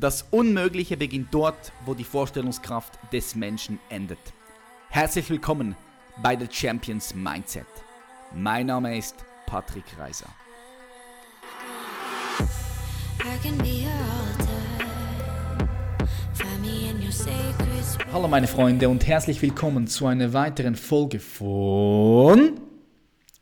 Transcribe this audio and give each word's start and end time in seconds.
Das 0.00 0.24
Unmögliche 0.30 0.96
beginnt 0.96 1.34
dort, 1.34 1.72
wo 1.84 1.92
die 1.92 2.04
Vorstellungskraft 2.04 3.00
des 3.12 3.34
Menschen 3.34 3.80
endet. 3.88 4.20
Herzlich 4.90 5.28
willkommen 5.28 5.74
bei 6.22 6.38
The 6.38 6.46
Champions 6.48 7.16
Mindset. 7.16 7.66
Mein 8.32 8.66
Name 8.66 8.96
ist 8.96 9.16
Patrick 9.46 9.82
Reiser. 9.98 10.28
Hallo 18.12 18.28
meine 18.28 18.46
Freunde 18.46 18.88
und 18.88 19.04
herzlich 19.04 19.42
willkommen 19.42 19.88
zu 19.88 20.06
einer 20.06 20.32
weiteren 20.32 20.76
Folge 20.76 21.18
von 21.18 22.67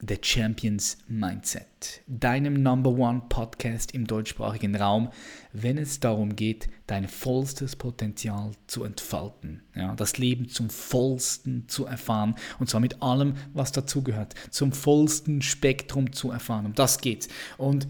The 0.01 0.19
Champions 0.21 0.99
Mindset, 1.09 2.03
deinem 2.07 2.62
Number 2.62 2.91
One 2.91 3.23
Podcast 3.31 3.95
im 3.95 4.07
deutschsprachigen 4.07 4.77
Raum, 4.77 5.09
wenn 5.55 5.79
es 5.79 6.01
darum 6.01 6.37
geht, 6.37 6.69
dein 6.87 7.09
vollstes 7.09 7.77
Potenzial 7.77 8.51
zu 8.67 8.84
entfalten, 8.84 9.62
ja, 9.75 9.95
das 9.95 10.19
Leben 10.19 10.51
zum 10.51 10.69
vollsten 10.69 11.67
zu 11.69 11.87
erfahren 11.87 12.34
und 12.59 12.69
zwar 12.69 12.83
mit 12.83 13.01
allem, 13.01 13.37
was 13.55 13.73
dazugehört, 13.73 14.34
zum 14.51 14.73
vollsten 14.73 15.41
Spektrum 15.41 16.12
zu 16.12 16.31
erfahren. 16.31 16.67
Um 16.67 16.75
das 16.75 16.98
geht's. 16.98 17.28
Und 17.56 17.89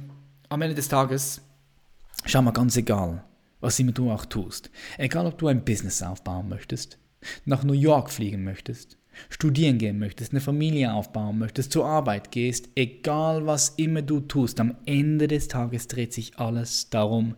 am 0.49 0.63
Ende 0.63 0.77
des 0.77 0.87
Tages, 0.87 1.43
schau 2.25 2.41
mal 2.41 2.53
ganz 2.53 2.77
egal, 2.77 3.25
was 3.61 3.81
immer 3.81 3.93
du 3.93 4.13
auch 4.13 4.27
tust, 4.27 4.71
egal 4.97 5.27
ob 5.27 5.39
du 5.39 5.49
ein 5.49 5.65
Business 5.65 6.05
aufbauen 6.05 6.49
möchtest, 6.49 6.99
nach 7.45 7.65
New 7.65 7.73
York 7.73 8.13
fliegen 8.13 8.45
möchtest, 8.45 8.97
studieren 9.29 9.79
gehen 9.79 9.99
möchtest, 9.99 10.33
eine 10.33 10.41
Familie 10.41 10.93
aufbauen 10.93 11.39
möchtest, 11.39 11.73
zur 11.73 11.87
Arbeit 11.87 12.31
gehst, 12.31 12.69
egal 12.75 13.47
was 13.47 13.71
immer 13.71 14.03
du 14.03 14.21
tust, 14.21 14.61
am 14.61 14.77
Ende 14.87 15.29
des 15.29 15.49
Tages 15.49 15.89
dreht 15.89 16.13
sich 16.13 16.39
alles 16.39 16.91
darum, 16.91 17.35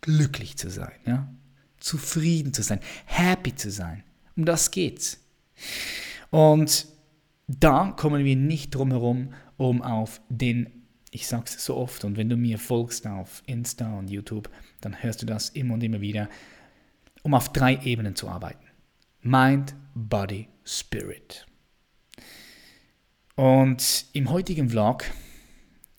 glücklich 0.00 0.56
zu 0.56 0.70
sein, 0.70 0.92
ja? 1.06 1.32
zufrieden 1.78 2.52
zu 2.52 2.62
sein, 2.62 2.80
happy 3.06 3.54
zu 3.54 3.70
sein. 3.70 4.04
Um 4.36 4.44
das 4.44 4.70
geht's. 4.70 5.20
Und 6.30 6.86
da 7.48 7.92
kommen 7.96 8.24
wir 8.24 8.36
nicht 8.36 8.74
drum 8.74 8.90
herum, 8.90 9.32
um 9.56 9.82
auf 9.82 10.20
den, 10.28 10.84
ich 11.10 11.26
sag's 11.26 11.64
so 11.64 11.76
oft, 11.76 12.04
und 12.04 12.16
wenn 12.16 12.28
du 12.28 12.36
mir 12.36 12.58
folgst 12.58 13.06
auf 13.06 13.42
Insta 13.46 13.98
und 13.98 14.08
YouTube, 14.08 14.50
dann 14.80 15.02
hörst 15.02 15.22
du 15.22 15.26
das 15.26 15.50
immer 15.50 15.74
und 15.74 15.82
immer 15.82 16.00
wieder, 16.00 16.28
um 17.22 17.34
auf 17.34 17.52
drei 17.52 17.76
Ebenen 17.82 18.14
zu 18.14 18.28
arbeiten. 18.28 18.69
Mind, 19.22 19.74
Body, 19.94 20.48
Spirit. 20.64 21.46
Und 23.36 24.06
im 24.14 24.30
heutigen 24.30 24.70
Vlog 24.70 25.04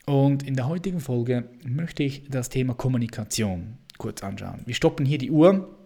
und 0.08 0.42
in 0.42 0.56
der 0.56 0.68
heutigen 0.68 1.00
Folge 1.00 1.48
möchte 1.64 2.02
ich 2.02 2.28
das 2.30 2.50
Thema 2.50 2.74
Kommunikation 2.74 3.78
kurz 4.00 4.24
anschauen. 4.24 4.64
Wir 4.66 4.74
stoppen 4.74 5.06
hier 5.06 5.20
die 5.20 5.30
Uhr, 5.30 5.78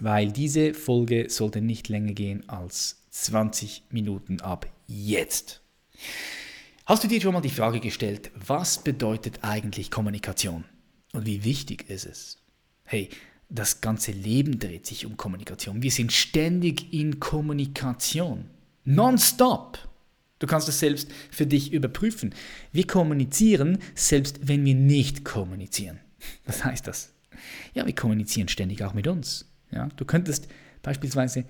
weil 0.00 0.32
diese 0.32 0.72
Folge 0.72 1.28
sollte 1.28 1.60
nicht 1.60 1.90
länger 1.90 2.14
gehen 2.14 2.48
als 2.48 3.04
20 3.10 3.82
Minuten 3.90 4.40
ab 4.40 4.66
jetzt. 4.86 5.60
Hast 6.86 7.04
du 7.04 7.08
dir 7.08 7.20
schon 7.20 7.34
mal 7.34 7.42
die 7.42 7.50
Frage 7.50 7.80
gestellt, 7.80 8.30
was 8.34 8.82
bedeutet 8.82 9.40
eigentlich 9.42 9.90
Kommunikation 9.90 10.64
und 11.12 11.26
wie 11.26 11.44
wichtig 11.44 11.90
ist 11.90 12.06
es? 12.06 12.38
Hey, 12.84 13.10
das 13.48 13.80
ganze 13.80 14.12
Leben 14.12 14.58
dreht 14.58 14.86
sich 14.86 15.06
um 15.06 15.16
Kommunikation. 15.16 15.82
Wir 15.82 15.90
sind 15.90 16.12
ständig 16.12 16.92
in 16.92 17.20
Kommunikation. 17.20 18.46
Nonstop. 18.84 19.78
Du 20.38 20.46
kannst 20.46 20.68
es 20.68 20.80
selbst 20.80 21.10
für 21.30 21.46
dich 21.46 21.72
überprüfen. 21.72 22.34
Wir 22.72 22.86
kommunizieren, 22.86 23.78
selbst 23.94 24.46
wenn 24.48 24.64
wir 24.64 24.74
nicht 24.74 25.24
kommunizieren. 25.24 26.00
Was 26.44 26.64
heißt 26.64 26.86
das? 26.86 27.12
Ja, 27.74 27.86
wir 27.86 27.94
kommunizieren 27.94 28.48
ständig 28.48 28.82
auch 28.84 28.94
mit 28.94 29.06
uns. 29.06 29.48
Ja, 29.70 29.88
du 29.96 30.04
könntest 30.04 30.48
beispielsweise 30.82 31.44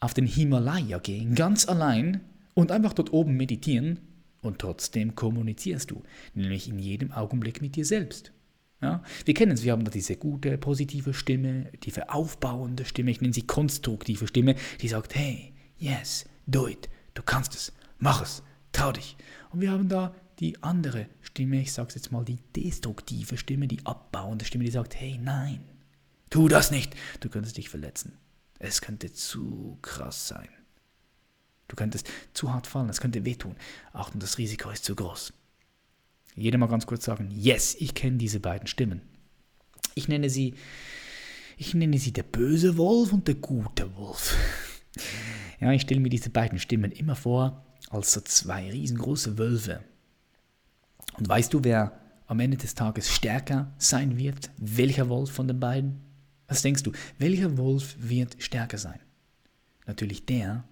auf 0.00 0.14
den 0.14 0.26
Himalaya 0.26 0.98
gehen, 0.98 1.34
ganz 1.34 1.66
allein 1.66 2.20
und 2.54 2.70
einfach 2.70 2.92
dort 2.92 3.12
oben 3.12 3.36
meditieren 3.36 3.98
und 4.42 4.58
trotzdem 4.58 5.14
kommunizierst 5.14 5.90
du, 5.90 6.02
nämlich 6.34 6.68
in 6.68 6.78
jedem 6.78 7.12
Augenblick 7.12 7.60
mit 7.60 7.76
dir 7.76 7.84
selbst. 7.84 8.32
Ja? 8.80 9.02
Wir 9.24 9.34
kennen 9.34 9.52
es, 9.52 9.62
wir 9.62 9.72
haben 9.72 9.84
da 9.84 9.90
diese 9.90 10.16
gute, 10.16 10.58
positive 10.58 11.14
Stimme, 11.14 11.70
diese 11.82 12.10
aufbauende 12.10 12.84
Stimme, 12.84 13.10
ich 13.10 13.20
nenne 13.20 13.32
sie 13.32 13.46
konstruktive 13.46 14.26
Stimme, 14.26 14.54
die 14.80 14.88
sagt, 14.88 15.14
hey, 15.14 15.52
yes, 15.78 16.26
do 16.46 16.68
it, 16.68 16.88
du 17.14 17.22
kannst 17.22 17.54
es, 17.54 17.72
mach 17.98 18.22
es, 18.22 18.42
trau 18.72 18.92
dich. 18.92 19.16
Und 19.50 19.60
wir 19.60 19.70
haben 19.70 19.88
da 19.88 20.14
die 20.38 20.62
andere 20.62 21.08
Stimme, 21.22 21.60
ich 21.60 21.72
sage 21.72 21.94
jetzt 21.94 22.12
mal 22.12 22.24
die 22.24 22.38
destruktive 22.54 23.38
Stimme, 23.38 23.68
die 23.68 23.84
abbauende 23.84 24.44
Stimme, 24.44 24.64
die 24.64 24.70
sagt, 24.70 24.94
hey, 24.94 25.18
nein, 25.22 25.60
tu 26.30 26.48
das 26.48 26.70
nicht, 26.70 26.94
du 27.20 27.28
könntest 27.28 27.56
dich 27.56 27.70
verletzen. 27.70 28.12
Es 28.58 28.80
könnte 28.80 29.12
zu 29.12 29.78
krass 29.82 30.28
sein. 30.28 30.48
Du 31.68 31.76
könntest 31.76 32.08
zu 32.32 32.52
hart 32.52 32.66
fallen, 32.66 32.88
es 32.88 33.00
könnte 33.00 33.24
wehtun. 33.24 33.56
Achtung, 33.92 34.20
das 34.20 34.38
Risiko 34.38 34.70
ist 34.70 34.84
zu 34.84 34.94
groß. 34.94 35.32
Jeder 36.36 36.58
mal 36.58 36.66
ganz 36.66 36.86
kurz 36.86 37.04
sagen, 37.04 37.30
yes, 37.30 37.74
ich 37.78 37.94
kenne 37.94 38.18
diese 38.18 38.40
beiden 38.40 38.66
Stimmen. 38.66 39.00
Ich 39.94 40.06
nenne 40.06 40.28
sie, 40.28 40.54
ich 41.56 41.74
nenne 41.74 41.98
sie 41.98 42.12
der 42.12 42.24
böse 42.24 42.76
Wolf 42.76 43.12
und 43.12 43.26
der 43.26 43.36
gute 43.36 43.94
Wolf. 43.96 44.36
Ja, 45.58 45.72
ich 45.72 45.80
stelle 45.80 46.00
mir 46.00 46.10
diese 46.10 46.28
beiden 46.28 46.58
Stimmen 46.58 46.92
immer 46.92 47.16
vor 47.16 47.64
als 47.88 48.12
so 48.12 48.20
zwei 48.20 48.70
riesengroße 48.70 49.38
Wölfe. 49.38 49.82
Und 51.16 51.26
weißt 51.26 51.54
du, 51.54 51.64
wer 51.64 51.98
am 52.26 52.40
Ende 52.40 52.58
des 52.58 52.74
Tages 52.74 53.10
stärker 53.10 53.72
sein 53.78 54.18
wird? 54.18 54.50
Welcher 54.58 55.08
Wolf 55.08 55.30
von 55.30 55.48
den 55.48 55.58
beiden? 55.58 56.02
Was 56.46 56.60
denkst 56.60 56.82
du? 56.82 56.92
Welcher 57.18 57.56
Wolf 57.56 57.96
wird 57.98 58.36
stärker 58.38 58.76
sein? 58.76 59.00
Natürlich 59.86 60.26
der, 60.26 60.64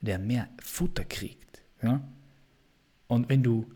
der 0.00 0.18
mehr 0.18 0.48
Futter 0.60 1.04
kriegt. 1.04 1.62
Ja? 1.80 2.00
Und 3.06 3.28
wenn 3.28 3.44
du 3.44 3.66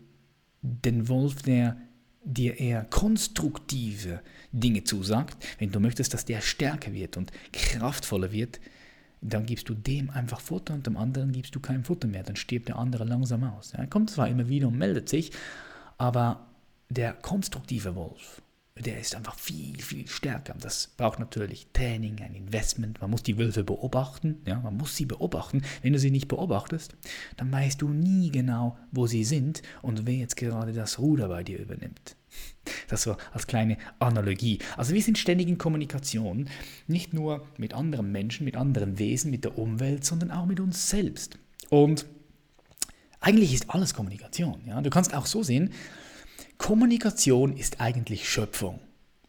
den 0.61 1.07
Wolf, 1.07 1.41
der 1.41 1.77
dir 2.23 2.59
eher 2.59 2.85
konstruktive 2.85 4.21
Dinge 4.51 4.83
zusagt, 4.83 5.43
wenn 5.59 5.71
du 5.71 5.79
möchtest, 5.79 6.13
dass 6.13 6.25
der 6.25 6.41
stärker 6.41 6.93
wird 6.93 7.17
und 7.17 7.31
kraftvoller 7.51 8.31
wird, 8.31 8.59
dann 9.21 9.45
gibst 9.45 9.69
du 9.69 9.73
dem 9.73 10.09
einfach 10.09 10.39
Futter 10.39 10.73
und 10.73 10.85
dem 10.87 10.97
anderen 10.97 11.31
gibst 11.31 11.55
du 11.55 11.59
kein 11.59 11.83
Futter 11.83 12.07
mehr. 12.07 12.23
Dann 12.23 12.35
stirbt 12.35 12.67
der 12.67 12.77
andere 12.77 13.03
langsam 13.05 13.43
aus. 13.43 13.73
Er 13.73 13.87
kommt 13.87 14.09
zwar 14.09 14.27
immer 14.27 14.47
wieder 14.49 14.67
und 14.67 14.77
meldet 14.77 15.09
sich, 15.09 15.31
aber 15.97 16.47
der 16.89 17.13
konstruktive 17.13 17.95
Wolf, 17.95 18.40
der 18.77 18.99
ist 18.99 19.15
einfach 19.15 19.37
viel, 19.37 19.81
viel 19.81 20.07
stärker. 20.07 20.55
Das 20.59 20.91
braucht 20.97 21.19
natürlich 21.19 21.67
Training, 21.73 22.21
ein 22.21 22.33
Investment. 22.33 23.01
Man 23.01 23.11
muss 23.11 23.23
die 23.23 23.37
Wölfe 23.37 23.63
beobachten. 23.63 24.41
Ja, 24.45 24.59
man 24.59 24.77
muss 24.77 24.95
sie 24.95 25.05
beobachten. 25.05 25.61
Wenn 25.81 25.93
du 25.93 25.99
sie 25.99 26.11
nicht 26.11 26.27
beobachtest, 26.27 26.95
dann 27.37 27.51
weißt 27.51 27.81
du 27.81 27.89
nie 27.89 28.31
genau, 28.31 28.77
wo 28.91 29.07
sie 29.07 29.23
sind 29.23 29.61
und 29.81 30.05
wer 30.05 30.15
jetzt 30.15 30.37
gerade 30.37 30.73
das 30.73 30.99
Ruder 30.99 31.27
bei 31.27 31.43
dir 31.43 31.59
übernimmt. 31.59 32.15
Das 32.87 33.03
so 33.03 33.17
als 33.33 33.47
kleine 33.47 33.77
Analogie. 33.99 34.59
Also 34.77 34.93
wir 34.93 35.01
sind 35.01 35.17
ständig 35.17 35.49
in 35.49 35.57
Kommunikation, 35.57 36.47
nicht 36.87 37.13
nur 37.13 37.45
mit 37.57 37.73
anderen 37.73 38.11
Menschen, 38.11 38.45
mit 38.45 38.55
anderen 38.55 38.99
Wesen, 38.99 39.31
mit 39.31 39.43
der 39.43 39.57
Umwelt, 39.57 40.05
sondern 40.05 40.31
auch 40.31 40.45
mit 40.45 40.59
uns 40.59 40.89
selbst. 40.89 41.37
Und 41.69 42.05
eigentlich 43.19 43.53
ist 43.53 43.69
alles 43.69 43.93
Kommunikation. 43.93 44.61
Ja? 44.65 44.81
Du 44.81 44.89
kannst 44.89 45.13
auch 45.13 45.25
so 45.25 45.43
sehen, 45.43 45.71
Kommunikation 46.61 47.57
ist 47.57 47.81
eigentlich 47.81 48.29
Schöpfung, 48.29 48.79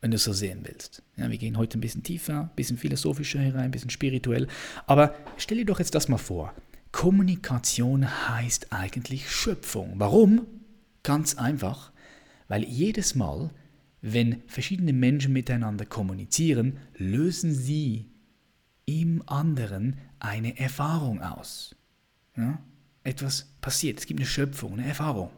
wenn 0.03 0.11
du 0.11 0.17
es 0.17 0.25
so 0.25 0.35
sehen 0.35 0.61
willst. 0.65 1.03
Ja, 1.17 1.31
wir 1.31 1.39
gehen 1.39 1.57
heute 1.57 1.79
ein 1.79 1.81
bisschen 1.81 2.03
tiefer, 2.03 2.43
ein 2.43 2.51
bisschen 2.55 2.77
philosophischer 2.77 3.41
herein, 3.41 3.63
ein 3.65 3.71
bisschen 3.71 3.89
spirituell. 3.89 4.49
Aber 4.87 5.15
stell 5.39 5.57
dir 5.57 5.65
doch 5.65 5.79
jetzt 5.79 5.95
das 5.95 6.09
mal 6.09 6.19
vor. 6.19 6.53
Kommunikation 6.93 8.29
heißt 8.29 8.71
eigentlich 8.71 9.31
Schöpfung. 9.31 9.95
Warum? 9.97 10.47
Ganz 11.03 11.37
einfach, 11.37 11.91
weil 12.49 12.65
jedes 12.65 13.15
Mal, 13.15 13.51
wenn 14.03 14.43
verschiedene 14.47 14.93
Menschen 14.93 15.33
miteinander 15.33 15.87
kommunizieren, 15.87 16.81
lösen 16.99 17.55
sie 17.55 18.11
im 18.85 19.27
anderen 19.27 19.97
eine 20.19 20.59
Erfahrung 20.59 21.23
aus. 21.23 21.77
Ja? 22.37 22.61
Etwas 23.05 23.55
passiert, 23.63 24.01
es 24.01 24.07
gibt 24.07 24.21
eine 24.21 24.29
Schöpfung, 24.29 24.75
eine 24.75 24.87
Erfahrung. 24.87 25.31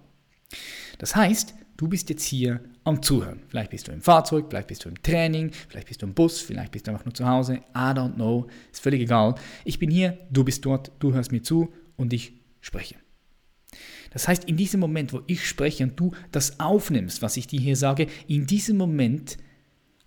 Das 0.98 1.14
heißt, 1.14 1.54
Du 1.76 1.88
bist 1.88 2.08
jetzt 2.08 2.24
hier 2.24 2.60
am 2.84 3.02
Zuhören. 3.02 3.42
Vielleicht 3.48 3.70
bist 3.70 3.88
du 3.88 3.92
im 3.92 4.00
Fahrzeug, 4.00 4.46
vielleicht 4.48 4.68
bist 4.68 4.84
du 4.84 4.88
im 4.88 5.02
Training, 5.02 5.50
vielleicht 5.68 5.88
bist 5.88 6.02
du 6.02 6.06
im 6.06 6.14
Bus, 6.14 6.40
vielleicht 6.40 6.70
bist 6.70 6.86
du 6.86 6.92
einfach 6.92 7.04
nur 7.04 7.14
zu 7.14 7.26
Hause. 7.26 7.54
I 7.74 7.90
don't 7.92 8.14
know. 8.14 8.46
Ist 8.70 8.80
völlig 8.80 9.00
egal. 9.00 9.34
Ich 9.64 9.78
bin 9.78 9.90
hier, 9.90 10.18
du 10.30 10.44
bist 10.44 10.64
dort, 10.64 10.92
du 11.00 11.12
hörst 11.12 11.32
mir 11.32 11.42
zu 11.42 11.72
und 11.96 12.12
ich 12.12 12.34
spreche. 12.60 12.96
Das 14.12 14.28
heißt, 14.28 14.44
in 14.44 14.56
diesem 14.56 14.78
Moment, 14.78 15.12
wo 15.12 15.22
ich 15.26 15.48
spreche 15.48 15.82
und 15.82 15.98
du 15.98 16.12
das 16.30 16.60
aufnimmst, 16.60 17.22
was 17.22 17.36
ich 17.36 17.48
dir 17.48 17.60
hier 17.60 17.76
sage, 17.76 18.06
in 18.28 18.46
diesem 18.46 18.76
Moment 18.76 19.36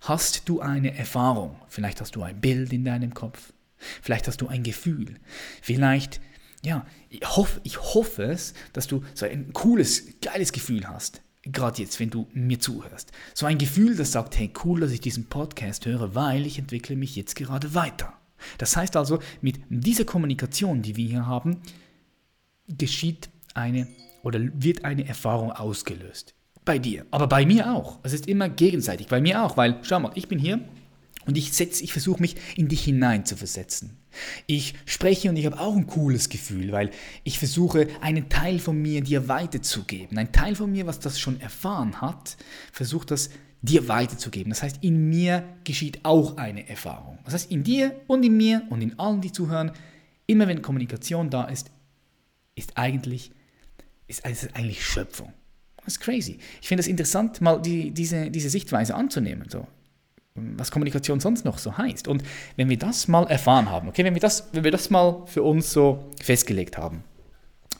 hast 0.00 0.48
du 0.48 0.60
eine 0.60 0.96
Erfahrung. 0.96 1.56
Vielleicht 1.68 2.00
hast 2.00 2.16
du 2.16 2.22
ein 2.22 2.40
Bild 2.40 2.72
in 2.72 2.84
deinem 2.84 3.12
Kopf. 3.12 3.52
Vielleicht 3.76 4.26
hast 4.26 4.40
du 4.40 4.48
ein 4.48 4.62
Gefühl. 4.62 5.16
Vielleicht, 5.60 6.22
ja, 6.64 6.86
ich 7.10 7.20
hoffe, 7.36 7.60
ich 7.64 7.78
hoffe 7.78 8.22
es, 8.22 8.54
dass 8.72 8.86
du 8.86 9.02
so 9.14 9.26
ein 9.26 9.52
cooles, 9.52 10.18
geiles 10.22 10.52
Gefühl 10.52 10.88
hast 10.88 11.20
gerade 11.52 11.82
jetzt, 11.82 12.00
wenn 12.00 12.10
du 12.10 12.26
mir 12.32 12.58
zuhörst. 12.60 13.12
So 13.34 13.46
ein 13.46 13.58
Gefühl, 13.58 13.96
das 13.96 14.12
sagt, 14.12 14.38
hey, 14.38 14.50
cool, 14.64 14.80
dass 14.80 14.90
ich 14.90 15.00
diesen 15.00 15.26
Podcast 15.26 15.86
höre, 15.86 16.14
weil 16.14 16.46
ich 16.46 16.58
entwickle 16.58 16.96
mich 16.96 17.16
jetzt 17.16 17.36
gerade 17.36 17.74
weiter. 17.74 18.12
Das 18.58 18.76
heißt 18.76 18.96
also, 18.96 19.18
mit 19.40 19.60
dieser 19.68 20.04
Kommunikation, 20.04 20.82
die 20.82 20.96
wir 20.96 21.08
hier 21.08 21.26
haben, 21.26 21.60
geschieht 22.68 23.28
eine 23.54 23.88
oder 24.22 24.40
wird 24.54 24.84
eine 24.84 25.06
Erfahrung 25.06 25.52
ausgelöst. 25.52 26.34
Bei 26.64 26.78
dir, 26.78 27.06
aber 27.10 27.26
bei 27.26 27.46
mir 27.46 27.72
auch. 27.72 27.98
Es 28.02 28.12
ist 28.12 28.28
immer 28.28 28.48
gegenseitig, 28.48 29.08
bei 29.08 29.20
mir 29.20 29.42
auch, 29.42 29.56
weil, 29.56 29.78
schau 29.82 30.00
mal, 30.00 30.12
ich 30.14 30.28
bin 30.28 30.38
hier 30.38 30.60
und 31.28 31.36
ich, 31.36 31.60
ich 31.60 31.92
versuche 31.92 32.22
mich 32.22 32.36
in 32.56 32.68
dich 32.68 32.82
hinein 32.82 33.26
zu 33.26 33.36
versetzen. 33.36 33.98
Ich 34.46 34.72
spreche 34.86 35.28
und 35.28 35.36
ich 35.36 35.44
habe 35.44 35.60
auch 35.60 35.76
ein 35.76 35.86
cooles 35.86 36.30
Gefühl, 36.30 36.72
weil 36.72 36.90
ich 37.22 37.38
versuche, 37.38 37.86
einen 38.00 38.30
Teil 38.30 38.58
von 38.58 38.80
mir 38.80 39.02
dir 39.02 39.28
weiterzugeben. 39.28 40.16
Ein 40.16 40.32
Teil 40.32 40.54
von 40.54 40.72
mir, 40.72 40.86
was 40.86 41.00
das 41.00 41.20
schon 41.20 41.38
erfahren 41.38 42.00
hat, 42.00 42.38
versucht 42.72 43.10
das 43.10 43.28
dir 43.60 43.88
weiterzugeben. 43.88 44.48
Das 44.48 44.62
heißt, 44.62 44.78
in 44.82 45.10
mir 45.10 45.44
geschieht 45.64 46.02
auch 46.02 46.38
eine 46.38 46.66
Erfahrung. 46.66 47.18
Das 47.26 47.34
heißt, 47.34 47.50
in 47.50 47.62
dir 47.62 48.00
und 48.06 48.24
in 48.24 48.34
mir 48.34 48.62
und 48.70 48.80
in 48.80 48.98
allen, 48.98 49.20
die 49.20 49.30
zuhören, 49.30 49.72
immer 50.26 50.48
wenn 50.48 50.62
Kommunikation 50.62 51.28
da 51.28 51.44
ist, 51.44 51.70
ist 52.54 52.78
eigentlich, 52.78 53.32
ist 54.06 54.24
eigentlich 54.24 54.82
Schöpfung. 54.82 55.34
Das 55.84 55.88
ist 55.88 56.00
crazy. 56.00 56.38
Ich 56.62 56.68
finde 56.68 56.80
es 56.80 56.86
interessant, 56.86 57.42
mal 57.42 57.60
die, 57.60 57.90
diese, 57.90 58.30
diese 58.30 58.48
Sichtweise 58.48 58.94
anzunehmen. 58.94 59.50
So 59.50 59.66
was 60.56 60.70
Kommunikation 60.70 61.20
sonst 61.20 61.44
noch 61.44 61.58
so 61.58 61.76
heißt. 61.76 62.08
Und 62.08 62.22
wenn 62.56 62.68
wir 62.68 62.78
das 62.78 63.08
mal 63.08 63.26
erfahren 63.26 63.70
haben, 63.70 63.88
okay, 63.88 64.04
wenn 64.04 64.14
wir 64.14 64.20
das, 64.20 64.48
wenn 64.52 64.64
wir 64.64 64.70
das 64.70 64.90
mal 64.90 65.22
für 65.26 65.42
uns 65.42 65.72
so 65.72 66.10
festgelegt 66.22 66.76
haben, 66.78 67.04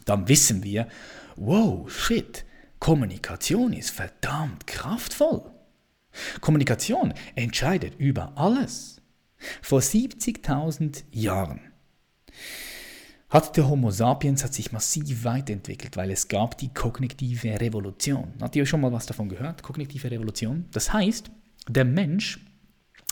dann 0.05 0.29
wissen 0.29 0.63
wir, 0.63 0.89
wow, 1.37 1.91
shit, 1.91 2.45
Kommunikation 2.79 3.73
ist 3.73 3.91
verdammt 3.91 4.67
kraftvoll. 4.67 5.43
Kommunikation 6.41 7.15
entscheidet 7.35 7.95
über 7.99 8.33
alles. 8.37 9.01
Vor 9.63 9.81
70.000 9.81 11.05
Jahren 11.13 11.61
hat 13.31 13.57
der 13.59 13.69
Homo 13.69 13.91
sapiens 13.91 14.43
hat 14.43 14.55
sich 14.55 14.73
massiv 14.73 15.25
weiterentwickelt, 15.25 15.97
weil 15.97 16.11
es 16.11 16.29
gab 16.29 16.57
die 16.57 16.73
kognitive 16.73 17.61
Revolution. 17.61 18.33
Habt 18.41 18.57
ihr 18.57 18.65
schon 18.65 18.81
mal 18.81 18.93
was 18.93 19.05
davon 19.05 19.29
gehört? 19.29 19.63
Kognitive 19.63 20.11
Revolution. 20.11 20.65
Das 20.73 20.93
heißt, 20.93 21.31
der 21.69 21.85
Mensch 21.85 22.41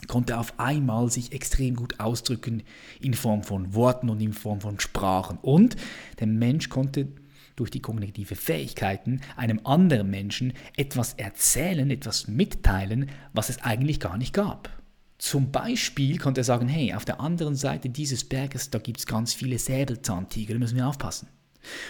konnte 0.08 0.38
auf 0.38 0.58
einmal 0.58 1.10
sich 1.10 1.32
extrem 1.32 1.74
gut 1.74 2.00
ausdrücken 2.00 2.62
in 3.00 3.14
Form 3.14 3.42
von 3.42 3.74
Worten 3.74 4.08
und 4.08 4.20
in 4.20 4.32
Form 4.32 4.60
von 4.60 4.78
Sprachen. 4.78 5.38
Und 5.40 5.76
der 6.20 6.26
Mensch 6.26 6.68
konnte 6.68 7.08
durch 7.56 7.70
die 7.70 7.80
kognitive 7.80 8.36
Fähigkeiten 8.36 9.20
einem 9.36 9.60
anderen 9.64 10.10
Menschen 10.10 10.52
etwas 10.76 11.14
erzählen, 11.14 11.90
etwas 11.90 12.28
mitteilen, 12.28 13.10
was 13.32 13.48
es 13.48 13.62
eigentlich 13.62 13.98
gar 13.98 14.18
nicht 14.18 14.34
gab. 14.34 14.70
Zum 15.18 15.50
Beispiel 15.50 16.18
konnte 16.18 16.42
er 16.42 16.44
sagen, 16.44 16.68
hey, 16.68 16.92
auf 16.92 17.06
der 17.06 17.20
anderen 17.20 17.56
Seite 17.56 17.88
dieses 17.88 18.24
Berges, 18.24 18.68
da 18.68 18.78
gibt 18.78 18.98
es 18.98 19.06
ganz 19.06 19.32
viele 19.32 19.58
Säbelzahntiger, 19.58 20.52
da 20.52 20.58
müssen 20.58 20.76
wir 20.76 20.86
aufpassen. 20.86 21.28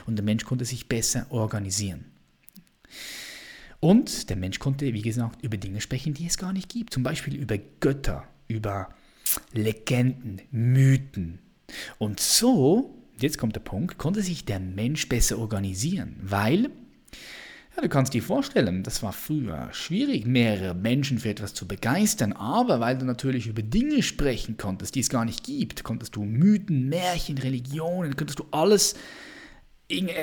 Und 0.07 0.17
der 0.17 0.25
Mensch 0.25 0.45
konnte 0.45 0.65
sich 0.65 0.89
besser 0.89 1.27
organisieren. 1.31 2.05
Und 3.81 4.31
der 4.31 4.37
Mensch 4.37 4.59
konnte, 4.59 4.93
wie 4.93 5.03
gesagt, 5.03 5.43
über 5.43 5.57
Dinge 5.57 5.81
sprechen, 5.81 6.15
die 6.15 6.27
es 6.27 6.39
gar 6.39 6.53
nicht 6.53 6.69
gibt. 6.69 6.95
Zum 6.95 7.03
Beispiel 7.03 7.37
über 7.37 7.59
Götter, 7.81 8.25
über 8.49 8.89
Legenden, 9.53 10.41
Mythen. 10.51 11.39
Und 11.99 12.21
so, 12.21 12.95
jetzt 13.19 13.39
kommt 13.39 13.57
der 13.57 13.61
Punkt, 13.61 13.99
konnte 13.99 14.23
sich 14.23 14.45
der 14.45 14.61
Mensch 14.61 15.09
besser 15.09 15.39
organisieren, 15.39 16.17
weil, 16.23 16.71
ja, 17.75 17.83
du 17.83 17.89
kannst 17.89 18.15
dir 18.15 18.23
vorstellen, 18.23 18.83
das 18.83 19.03
war 19.03 19.13
früher 19.13 19.69
schwierig, 19.73 20.27
mehrere 20.27 20.75
Menschen 20.75 21.19
für 21.19 21.31
etwas 21.31 21.55
zu 21.55 21.67
begeistern, 21.67 22.33
aber 22.33 22.81
weil 22.81 22.97
du 22.97 23.05
natürlich 23.05 23.49
über 23.49 23.63
Dinge 23.63 24.03
sprechen 24.03 24.57
konntest, 24.57 24.95
die 24.95 25.01
es 25.01 25.09
gar 25.09 25.25
nicht 25.25 25.45
gibt, 25.45 25.83
konntest 25.83 26.17
du 26.17 26.25
Mythen, 26.25 26.89
Märchen, 26.89 27.39
Religionen, 27.39 28.17
konntest 28.17 28.39
du 28.39 28.47
alles, 28.53 28.95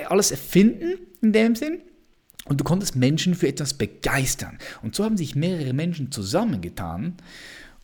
alles 0.08 0.32
erfinden 0.32 0.98
in 1.22 1.34
dem 1.34 1.56
Sinn 1.56 1.82
und 2.46 2.60
du 2.60 2.64
konntest 2.64 2.96
Menschen 2.96 3.36
für 3.36 3.48
etwas 3.48 3.74
begeistern. 3.74 4.58
Und 4.82 4.96
so 4.96 5.04
haben 5.04 5.18
sich 5.18 5.36
mehrere 5.36 5.74
Menschen 5.74 6.12
zusammengetan 6.12 7.16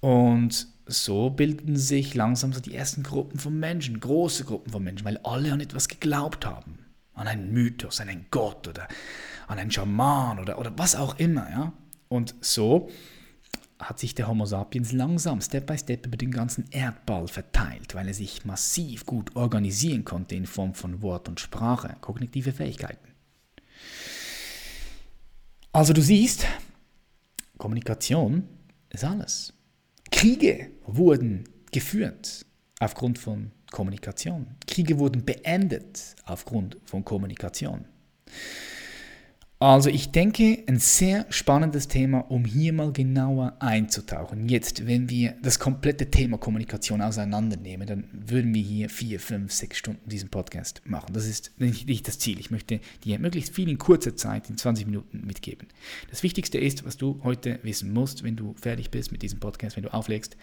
und 0.01 0.67
so 0.85 1.29
bilden 1.29 1.77
sich 1.77 2.15
langsam 2.15 2.51
so 2.51 2.59
die 2.59 2.75
ersten 2.75 3.03
Gruppen 3.03 3.39
von 3.39 3.57
Menschen, 3.59 3.99
große 3.99 4.43
Gruppen 4.43 4.71
von 4.71 4.83
Menschen, 4.83 5.05
weil 5.05 5.17
alle 5.19 5.53
an 5.53 5.61
etwas 5.61 5.87
geglaubt 5.87 6.45
haben. 6.45 6.79
An 7.13 7.27
einen 7.27 7.51
Mythos, 7.51 7.99
an 7.99 8.09
einen 8.09 8.27
Gott 8.31 8.67
oder 8.67 8.87
an 9.47 9.59
einen 9.59 9.71
Schaman 9.71 10.39
oder, 10.39 10.57
oder 10.57 10.71
was 10.77 10.95
auch 10.95 11.19
immer. 11.19 11.49
Ja? 11.49 11.73
Und 12.07 12.33
so 12.41 12.89
hat 13.77 13.99
sich 13.99 14.15
der 14.15 14.27
Homo 14.27 14.45
sapiens 14.45 14.91
langsam, 14.91 15.41
Step 15.41 15.67
by 15.67 15.77
Step 15.77 16.05
über 16.05 16.17
den 16.17 16.31
ganzen 16.31 16.65
Erdball 16.71 17.27
verteilt, 17.27 17.93
weil 17.95 18.07
er 18.07 18.13
sich 18.13 18.45
massiv 18.45 19.05
gut 19.05 19.35
organisieren 19.35 20.05
konnte 20.05 20.35
in 20.35 20.45
Form 20.45 20.73
von 20.73 21.01
Wort 21.01 21.29
und 21.29 21.39
Sprache, 21.39 21.95
kognitive 22.01 22.51
Fähigkeiten. 22.51 23.09
Also 25.71 25.93
du 25.93 26.01
siehst, 26.01 26.47
Kommunikation 27.57 28.47
ist 28.89 29.03
alles. 29.03 29.53
Kriege 30.11 30.71
wurden 30.85 31.43
geführt 31.71 32.45
aufgrund 32.79 33.19
von 33.19 33.51
Kommunikation. 33.71 34.47
Kriege 34.65 34.97
wurden 34.97 35.23
beendet 35.23 36.15
aufgrund 36.25 36.77
von 36.85 37.05
Kommunikation. 37.05 37.85
Also 39.61 39.89
ich 39.89 40.11
denke, 40.11 40.63
ein 40.67 40.79
sehr 40.79 41.25
spannendes 41.29 41.89
Thema, 41.89 42.19
um 42.31 42.45
hier 42.45 42.71
mal 42.71 42.93
genauer 42.93 43.57
einzutauchen. 43.59 44.47
Jetzt, 44.47 44.87
wenn 44.87 45.09
wir 45.09 45.35
das 45.41 45.59
komplette 45.59 46.09
Thema 46.09 46.37
Kommunikation 46.37 47.01
auseinandernehmen, 47.01 47.85
dann 47.85 48.05
würden 48.13 48.53
wir 48.53 48.61
hier 48.61 48.89
vier, 48.89 49.19
fünf, 49.19 49.51
sechs 49.51 49.77
Stunden 49.77 50.07
diesen 50.07 50.29
Podcast 50.29 50.81
machen. 50.85 51.11
Das 51.11 51.27
ist 51.27 51.51
nicht 51.59 52.07
das 52.07 52.19
Ziel. 52.19 52.39
Ich 52.39 52.51
möchte 52.51 52.79
dir 53.03 53.19
möglichst 53.19 53.53
viel 53.53 53.67
in 53.67 53.77
kurzer 53.77 54.15
Zeit, 54.15 54.49
in 54.49 54.55
20 54.55 54.85
Minuten 54.85 55.27
mitgeben. 55.27 55.67
Das 56.09 56.23
Wichtigste 56.23 56.57
ist, 56.57 56.85
was 56.85 56.95
du 56.95 57.19
heute 57.25 57.59
wissen 57.61 57.91
musst, 57.91 58.23
wenn 58.23 58.37
du 58.37 58.55
fertig 58.61 58.91
bist 58.91 59.11
mit 59.11 59.23
diesem 59.23 59.41
Podcast, 59.41 59.75
wenn 59.75 59.83
du 59.83 59.93
auflegst, 59.93 60.37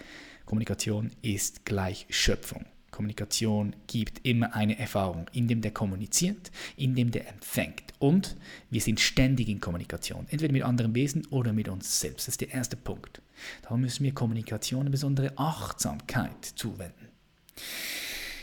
Kommunikation 0.44 1.10
ist 1.22 1.64
gleich 1.64 2.06
Schöpfung. 2.10 2.66
Kommunikation 2.90 3.74
gibt 3.86 4.26
immer 4.26 4.54
eine 4.54 4.78
Erfahrung, 4.78 5.26
indem 5.32 5.60
der 5.60 5.70
kommuniziert, 5.70 6.50
indem 6.76 7.10
der 7.10 7.28
empfängt. 7.28 7.92
Und 7.98 8.36
wir 8.70 8.80
sind 8.80 9.00
ständig 9.00 9.48
in 9.48 9.60
Kommunikation, 9.60 10.26
entweder 10.30 10.52
mit 10.52 10.62
anderen 10.62 10.94
Wesen 10.94 11.26
oder 11.26 11.52
mit 11.52 11.68
uns 11.68 12.00
selbst. 12.00 12.26
Das 12.26 12.34
ist 12.34 12.40
der 12.40 12.52
erste 12.52 12.76
Punkt. 12.76 13.20
Darum 13.62 13.82
müssen 13.82 14.04
wir 14.04 14.14
Kommunikation 14.14 14.82
eine 14.82 14.90
besondere 14.90 15.36
Achtsamkeit 15.36 16.44
zuwenden. 16.44 17.08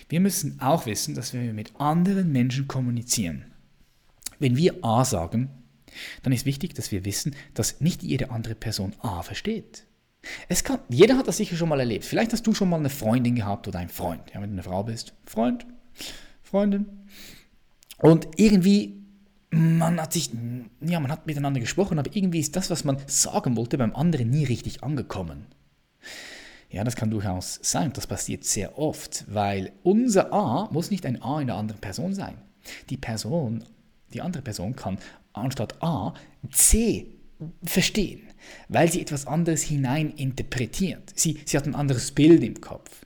Wir 0.09 0.19
müssen 0.19 0.59
auch 0.59 0.85
wissen, 0.85 1.15
dass 1.15 1.33
wir 1.33 1.41
mit 1.53 1.79
anderen 1.79 2.31
Menschen 2.31 2.67
kommunizieren. 2.67 3.45
Wenn 4.39 4.57
wir 4.57 4.83
A 4.83 5.05
sagen, 5.05 5.49
dann 6.21 6.33
ist 6.33 6.45
wichtig, 6.45 6.73
dass 6.73 6.91
wir 6.91 7.05
wissen, 7.05 7.35
dass 7.53 7.81
nicht 7.81 8.03
jede 8.03 8.29
andere 8.31 8.55
Person 8.55 8.93
A 8.99 9.21
versteht. 9.21 9.85
Es 10.47 10.63
kann, 10.63 10.79
jeder 10.89 11.17
hat 11.17 11.27
das 11.27 11.37
sicher 11.37 11.55
schon 11.55 11.69
mal 11.69 11.79
erlebt. 11.79 12.05
Vielleicht 12.05 12.33
hast 12.33 12.47
du 12.47 12.53
schon 12.53 12.69
mal 12.69 12.79
eine 12.79 12.89
Freundin 12.89 13.35
gehabt 13.35 13.67
oder 13.67 13.79
einen 13.79 13.89
Freund. 13.89 14.21
Ja, 14.33 14.41
wenn 14.41 14.49
du 14.49 14.53
eine 14.55 14.63
Frau 14.63 14.83
bist. 14.83 15.13
Freund, 15.25 15.65
Freundin. 16.41 16.85
Und 17.97 18.27
irgendwie, 18.37 19.03
man 19.51 20.01
hat 20.01 20.13
sich, 20.13 20.31
ja, 20.81 20.99
man 20.99 21.11
hat 21.11 21.27
miteinander 21.27 21.59
gesprochen, 21.59 21.99
aber 21.99 22.15
irgendwie 22.15 22.39
ist 22.39 22.55
das, 22.55 22.69
was 22.69 22.83
man 22.83 22.97
sagen 23.07 23.55
wollte, 23.55 23.77
beim 23.77 23.95
anderen 23.95 24.29
nie 24.29 24.45
richtig 24.45 24.83
angekommen. 24.83 25.45
Ja, 26.69 26.83
das 26.83 26.95
kann 26.95 27.11
durchaus 27.11 27.59
sein. 27.61 27.93
Das 27.93 28.07
passiert 28.07 28.45
sehr 28.45 28.79
oft, 28.79 29.25
weil 29.27 29.73
unser 29.83 30.33
A 30.33 30.69
muss 30.71 30.89
nicht 30.89 31.05
ein 31.05 31.21
A 31.21 31.39
in 31.39 31.47
der 31.47 31.55
anderen 31.55 31.81
Person 31.81 32.13
sein. 32.13 32.35
Die 32.89 32.97
Person, 32.97 33.63
die 34.13 34.21
andere 34.21 34.41
Person 34.41 34.75
kann 34.75 34.97
anstatt 35.33 35.81
A 35.83 36.13
C 36.49 37.07
verstehen 37.63 38.21
weil 38.69 38.91
sie 38.91 39.01
etwas 39.01 39.27
anderes 39.27 39.63
hineininterpretiert. 39.63 41.11
Sie, 41.15 41.39
sie 41.45 41.57
hat 41.57 41.65
ein 41.65 41.75
anderes 41.75 42.11
Bild 42.11 42.43
im 42.43 42.61
Kopf. 42.61 43.05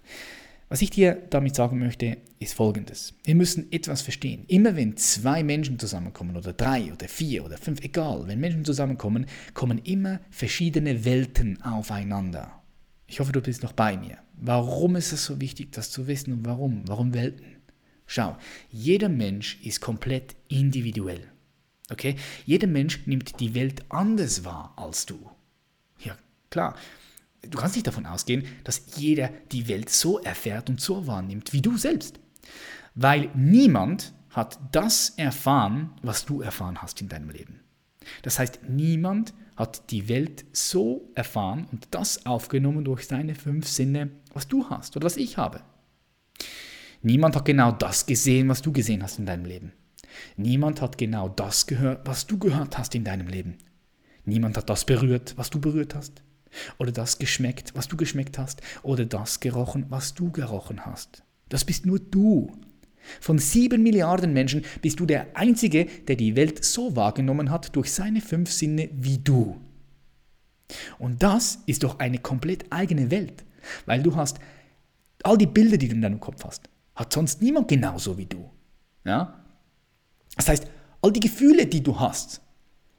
Was 0.70 0.82
ich 0.82 0.90
dir 0.90 1.22
damit 1.30 1.56
sagen 1.56 1.80
möchte, 1.80 2.18
ist 2.40 2.54
folgendes. 2.54 3.14
Wir 3.24 3.36
müssen 3.36 3.72
etwas 3.72 4.02
verstehen. 4.02 4.44
Immer 4.48 4.76
wenn 4.76 4.98
zwei 4.98 5.42
Menschen 5.42 5.80
zusammenkommen, 5.80 6.36
oder 6.36 6.52
drei, 6.52 6.92
oder 6.92 7.08
vier, 7.08 7.46
oder 7.46 7.58
fünf, 7.58 7.82
egal, 7.82 8.28
wenn 8.28 8.42
Menschen 8.42 8.66
zusammenkommen, 8.66 9.28
kommen 9.54 9.80
immer 9.80 10.20
verschiedene 10.30 11.06
Welten 11.06 11.62
aufeinander. 11.62 12.62
Ich 13.08 13.22
hoffe, 13.22 13.32
du 13.32 13.40
bist 13.40 13.64
noch 13.64 13.72
bei 13.72 13.96
mir. 13.96 14.18
Warum 14.34 14.98
ist 14.98 15.14
es 15.14 15.24
so 15.24 15.40
wichtig, 15.40 15.72
das 15.72 15.90
zu 15.90 16.08
wissen 16.08 16.34
und 16.34 16.46
warum? 16.46 16.84
Warum 16.86 17.14
Welten? 17.14 17.46
Schau, 18.06 18.38
jeder 18.70 19.10
Mensch 19.10 19.60
ist 19.64 19.80
komplett 19.80 20.36
individuell. 20.50 21.22
Okay? 21.90 22.16
Jeder 22.46 22.68
Mensch 22.68 23.06
nimmt 23.06 23.40
die 23.40 23.54
Welt 23.54 23.84
anders 23.90 24.44
wahr 24.44 24.74
als 24.76 25.06
du. 25.06 25.30
Ja, 26.00 26.18
klar. 26.50 26.76
Du 27.42 27.58
kannst 27.58 27.76
nicht 27.76 27.88
davon 27.88 28.06
ausgehen, 28.06 28.46
dass 28.64 28.98
jeder 28.98 29.30
die 29.52 29.68
Welt 29.68 29.90
so 29.90 30.20
erfährt 30.20 30.70
und 30.70 30.82
so 30.82 31.08
wahrnimmt 31.08 31.54
wie 31.54 31.62
du 31.62 31.78
selbst. 31.78 32.20
Weil 32.96 33.30
niemand 33.36 34.14
hat 34.32 34.60
das 34.72 35.12
erfahren, 35.12 35.92
was 36.02 36.26
du 36.26 36.42
erfahren 36.42 36.82
hast 36.82 37.02
in 37.02 37.10
deinem 37.10 37.30
Leben. 37.30 37.62
Das 38.22 38.40
heißt, 38.40 38.62
niemand 38.68 39.34
hat 39.56 39.92
die 39.92 40.08
Welt 40.08 40.46
so 40.52 41.10
erfahren 41.16 41.68
und 41.72 41.88
das 41.92 42.26
aufgenommen 42.26 42.86
durch 42.86 43.08
seine 43.08 43.36
fünf 43.36 43.68
Sinne, 43.68 44.12
was 44.34 44.48
du 44.48 44.70
hast 44.70 44.96
oder 44.96 45.06
was 45.06 45.18
ich 45.18 45.38
habe. 45.38 45.62
Niemand 47.02 47.36
hat 47.36 47.46
genau 47.46 47.72
das 47.72 48.06
gesehen, 48.06 48.50
was 48.50 48.62
du 48.62 48.72
gesehen 48.72 49.04
hast 49.04 49.20
in 49.20 49.26
deinem 49.26 49.46
Leben. 49.46 49.74
Niemand 50.36 50.82
hat 50.82 50.98
genau 50.98 51.30
das 51.30 51.68
gehört, 51.68 52.08
was 52.08 52.28
du 52.28 52.38
gehört 52.38 52.78
hast 52.78 52.96
in 52.96 53.04
deinem 53.04 53.28
Leben. 53.28 53.58
Niemand 54.26 54.58
hat 54.58 54.70
das 54.70 54.86
berührt, 54.86 55.34
was 55.38 55.50
du 55.50 55.60
berührt 55.60 55.96
hast. 55.96 56.22
Oder 56.78 56.92
das 56.92 57.18
geschmeckt, 57.18 57.74
was 57.76 57.88
du 57.88 57.98
geschmeckt 57.98 58.38
hast. 58.38 58.62
Oder 58.84 59.06
das 59.06 59.40
gerochen, 59.40 59.86
was 59.90 60.14
du 60.14 60.32
gerochen 60.32 60.86
hast. 60.86 61.24
Das 61.50 61.66
bist 61.66 61.86
nur 61.86 62.00
du. 62.00 62.52
Von 63.22 63.40
sieben 63.40 63.84
Milliarden 63.84 64.34
Menschen 64.34 64.66
bist 64.82 65.00
du 65.00 65.06
der 65.06 65.28
Einzige, 65.36 65.86
der 65.86 66.16
die 66.16 66.36
Welt 66.36 66.64
so 66.64 66.96
wahrgenommen 66.96 67.52
hat 67.52 67.76
durch 67.76 67.92
seine 67.92 68.22
fünf 68.22 68.52
Sinne 68.52 68.90
wie 68.92 69.18
du. 69.18 69.62
Und 71.00 71.24
das 71.24 71.60
ist 71.66 71.84
doch 71.84 72.00
eine 72.00 72.18
komplett 72.18 72.66
eigene 72.70 73.10
Welt, 73.10 73.46
weil 73.86 74.04
du 74.04 74.16
hast 74.16 74.40
all 75.24 75.38
die 75.38 75.48
Bilder, 75.48 75.78
die 75.78 75.88
du 75.88 75.96
in 75.96 76.02
deinem 76.02 76.20
Kopf 76.20 76.44
hast, 76.44 76.70
hat 76.96 77.14
sonst 77.14 77.42
niemand 77.42 77.68
genauso 77.68 78.18
wie 78.18 78.26
du. 78.26 78.50
Ja? 79.06 79.46
Das 80.38 80.48
heißt, 80.48 80.68
all 81.02 81.12
die 81.12 81.20
Gefühle, 81.20 81.66
die 81.66 81.84
du 81.84 82.00
hast, 82.00 82.42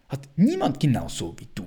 hat 0.09 0.28
niemand 0.37 0.80
genauso 0.80 1.35
wie 1.38 1.49
du. 1.54 1.64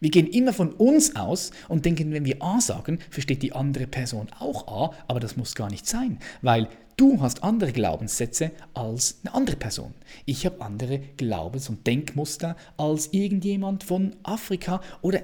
Wir 0.00 0.10
gehen 0.10 0.26
immer 0.26 0.54
von 0.54 0.72
uns 0.72 1.14
aus 1.14 1.50
und 1.68 1.84
denken, 1.84 2.12
wenn 2.12 2.24
wir 2.24 2.42
A 2.42 2.60
sagen, 2.60 2.98
versteht 3.10 3.42
die 3.42 3.52
andere 3.52 3.86
Person 3.86 4.28
auch 4.38 4.66
A, 4.66 4.94
aber 5.08 5.20
das 5.20 5.36
muss 5.36 5.54
gar 5.54 5.70
nicht 5.70 5.86
sein, 5.86 6.18
weil 6.40 6.68
du 6.96 7.20
hast 7.20 7.42
andere 7.44 7.72
Glaubenssätze 7.72 8.50
als 8.72 9.20
eine 9.22 9.34
andere 9.34 9.56
Person. 9.56 9.92
Ich 10.24 10.46
habe 10.46 10.62
andere 10.62 11.00
Glaubens- 11.18 11.68
und 11.68 11.86
Denkmuster 11.86 12.56
als 12.78 13.12
irgendjemand 13.12 13.84
von 13.84 14.16
Afrika 14.22 14.80
oder 15.02 15.22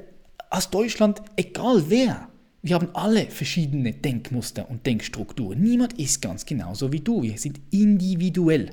aus 0.51 0.69
Deutschland, 0.69 1.23
egal 1.37 1.85
wer. 1.89 2.29
Wir 2.61 2.75
haben 2.75 2.95
alle 2.95 3.31
verschiedene 3.31 3.93
Denkmuster 3.93 4.69
und 4.69 4.85
Denkstrukturen. 4.85 5.61
Niemand 5.61 5.99
ist 5.99 6.21
ganz 6.21 6.45
genauso 6.45 6.93
wie 6.93 7.01
du. 7.01 7.23
Wir 7.23 7.39
sind 7.39 7.61
individuell. 7.71 8.71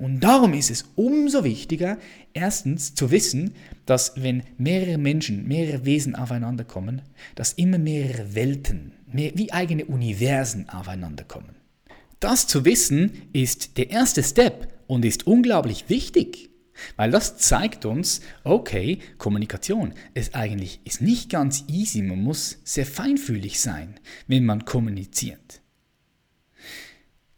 Und 0.00 0.20
darum 0.20 0.54
ist 0.54 0.70
es 0.70 0.86
umso 0.96 1.44
wichtiger, 1.44 1.98
erstens 2.32 2.94
zu 2.94 3.10
wissen, 3.10 3.52
dass 3.84 4.14
wenn 4.16 4.42
mehrere 4.56 4.96
Menschen, 4.96 5.46
mehrere 5.46 5.84
Wesen 5.84 6.14
aufeinander 6.14 6.64
kommen, 6.64 7.02
dass 7.34 7.52
immer 7.52 7.76
mehrere 7.76 8.34
Welten, 8.34 8.92
mehr, 9.12 9.32
wie 9.34 9.52
eigene 9.52 9.84
Universen 9.84 10.70
aufeinander 10.70 11.24
kommen. 11.24 11.54
Das 12.18 12.46
zu 12.46 12.64
wissen 12.64 13.12
ist 13.34 13.76
der 13.76 13.90
erste 13.90 14.22
Step 14.22 14.72
und 14.86 15.04
ist 15.04 15.26
unglaublich 15.26 15.84
wichtig. 15.88 16.48
Weil 16.96 17.10
das 17.10 17.36
zeigt 17.36 17.84
uns, 17.84 18.22
okay, 18.42 19.00
Kommunikation 19.18 19.92
ist 20.14 20.34
eigentlich 20.34 20.80
ist 20.84 21.02
nicht 21.02 21.28
ganz 21.28 21.64
easy, 21.68 22.00
man 22.00 22.22
muss 22.22 22.58
sehr 22.64 22.86
feinfühlig 22.86 23.60
sein, 23.60 24.00
wenn 24.26 24.46
man 24.46 24.64
kommuniziert. 24.64 25.59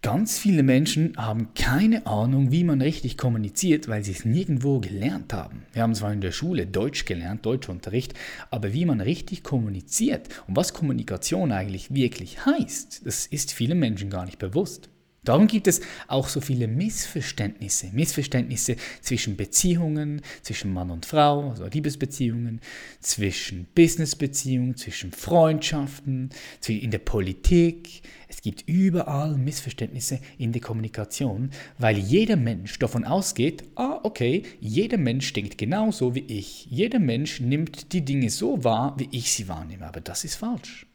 Ganz 0.03 0.37
viele 0.37 0.65
Menschen 0.65 1.17
haben 1.17 1.55
keine 1.55 2.09
Ahnung, 2.09 2.51
wie 2.51 2.65
man 2.65 2.83
richtig 2.83 3.17
kommuniziert, 3.17 3.87
weil 3.87 4.03
sie 4.03 4.11
es 4.11 4.25
nirgendwo 4.25 4.81
gelernt 4.81 5.33
haben. 5.33 5.63
Wir 5.73 5.83
haben 5.83 5.95
zwar 5.95 6.13
in 6.13 6.21
der 6.21 6.33
Schule 6.33 6.67
Deutsch 6.67 7.05
gelernt, 7.05 7.47
Deutschunterricht, 7.47 8.13
aber 8.51 8.73
wie 8.73 8.85
man 8.85 9.01
richtig 9.01 9.45
kommuniziert 9.45 10.29
und 10.49 10.57
was 10.57 10.75
Kommunikation 10.75 11.53
eigentlich 11.53 11.95
wirklich 11.95 12.45
heißt, 12.45 13.07
das 13.07 13.27
ist 13.27 13.53
vielen 13.53 13.79
Menschen 13.79 14.11
gar 14.11 14.25
nicht 14.25 14.41
bewusst. 14.41 14.89
Darum 15.25 15.47
gibt 15.47 15.69
es 15.69 15.81
auch 16.09 16.27
so 16.27 16.41
viele 16.41 16.67
Missverständnisse. 16.67 17.91
Missverständnisse 17.93 18.75
zwischen 19.03 19.37
Beziehungen, 19.37 20.21
zwischen 20.43 20.73
Mann 20.73 20.91
und 20.91 21.07
Frau, 21.07 21.51
also 21.51 21.65
Liebesbeziehungen, 21.67 22.61
zwischen 22.99 23.69
Businessbeziehungen, 23.73 24.77
zwischen 24.77 25.13
Freundschaften, 25.13 26.31
in 26.67 26.91
der 26.91 26.99
Politik. 26.99 28.03
Es 28.27 28.43
gibt 28.43 28.65
überall 28.67 29.37
Missverständnisse 29.37 30.19
in 30.39 30.51
der 30.51 30.61
Kommunikation, 30.61 31.51
weil 31.79 31.99
jeder 31.99 32.37
Mensch 32.37 32.81
davon 32.81 33.05
ausgeht, 33.05 33.63
ah, 33.77 34.01
okay, 34.03 34.43
jeder 34.59 34.99
Mensch 34.99 35.33
denkt 35.35 35.57
genauso 35.57 36.17
wie 36.17 36.25
ich. 36.27 36.67
Jeder 36.67 36.99
Mensch 36.99 37.39
nimmt 37.39 37.93
die 37.93 38.05
Dinge 38.05 38.29
so 38.29 38.65
wahr, 38.65 38.97
wie 38.99 39.09
ich 39.13 39.33
sie 39.33 39.47
wahrnehme. 39.47 39.87
Aber 39.87 40.01
das 40.01 40.25
ist 40.25 40.35
falsch. 40.35 40.87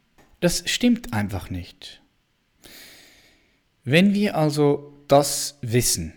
Das 0.42 0.64
stimmt 0.66 1.14
einfach 1.14 1.50
nicht. 1.50 2.02
Wenn 3.90 4.14
wir 4.14 4.36
also 4.36 5.02
das 5.08 5.60
wissen, 5.62 6.12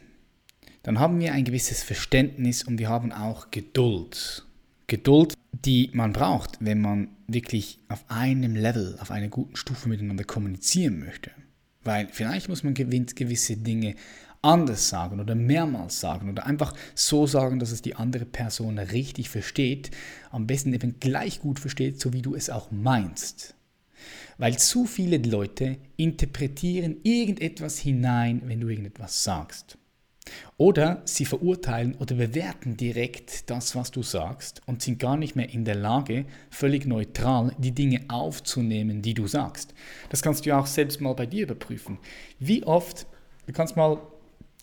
dann 0.83 0.99
haben 0.99 1.21
wir 1.21 1.33
ein 1.33 1.45
gewisses 1.45 1.85
Verständnis 1.85 2.65
und 2.65 2.81
wir 2.81 2.89
haben 2.89 3.13
auch 3.13 3.53
Geduld. 3.53 4.45
Geduld, 4.89 5.35
die 5.53 5.89
man 5.93 6.13
braucht, 6.13 6.57
wenn 6.59 6.81
man 6.81 7.11
wirklich 7.29 7.79
auf 7.89 8.05
einem 8.09 8.57
Level, 8.57 8.99
auf 9.01 9.13
einer 9.13 9.29
guten 9.29 9.55
Stufe 9.55 9.89
miteinander 9.89 10.25
kommunizieren 10.25 10.99
möchte. 10.99 11.31
Weil 11.85 12.09
vielleicht 12.11 12.49
muss 12.49 12.65
man 12.65 12.75
gewisse 12.75 13.57
Dinge 13.57 13.95
anders 14.43 14.89
sagen 14.89 15.21
oder 15.21 15.37
mehrmals 15.37 16.01
sagen 16.01 16.29
oder 16.29 16.47
einfach 16.47 16.75
so 16.97 17.29
sagen, 17.29 17.61
dass 17.61 17.71
es 17.71 17.83
die 17.83 17.95
andere 17.95 18.25
Person 18.25 18.81
richtig 18.81 19.31
versteht, 19.31 19.93
am 20.33 20.49
besten 20.49 20.75
eben 20.75 20.99
gleich 20.99 21.39
gut 21.39 21.61
versteht, 21.61 22.01
so 22.01 22.13
wie 22.13 22.23
du 22.23 22.35
es 22.35 22.51
auch 22.51 22.73
meinst 22.73 23.55
weil 24.39 24.59
zu 24.59 24.87
viele 24.87 25.19
Leute 25.19 25.79
interpretieren 25.97 26.97
irgendetwas 27.03 27.79
hinein, 27.79 28.43
wenn 28.47 28.61
du 28.61 28.69
irgendetwas 28.69 29.25
sagst. 29.25 29.77
Oder 30.57 31.03
sie 31.05 31.25
verurteilen 31.25 31.95
oder 31.95 32.15
bewerten 32.15 32.77
direkt 32.77 33.51
das, 33.51 33.75
was 33.75 33.91
du 33.91 34.03
sagst 34.03 34.61
und 34.67 34.83
sind 34.83 34.99
gar 34.99 35.17
nicht 35.17 35.35
mehr 35.35 35.51
in 35.51 35.65
der 35.65 35.75
Lage, 35.75 36.27
völlig 36.51 36.87
neutral 36.87 37.55
die 37.59 37.73
Dinge 37.73 38.03
aufzunehmen, 38.09 39.03
die 39.03 39.15
du 39.15 39.27
sagst. 39.27 39.75
Das 40.11 40.23
kannst 40.23 40.45
du 40.45 40.51
ja 40.51 40.61
auch 40.61 40.67
selbst 40.67 41.01
mal 41.01 41.15
bei 41.15 41.27
dir 41.27 41.45
überprüfen. 41.45 41.99
Wie 42.39 42.65
oft, 42.65 43.07
du 43.47 43.53
kannst 43.53 43.77
mal, 43.77 44.01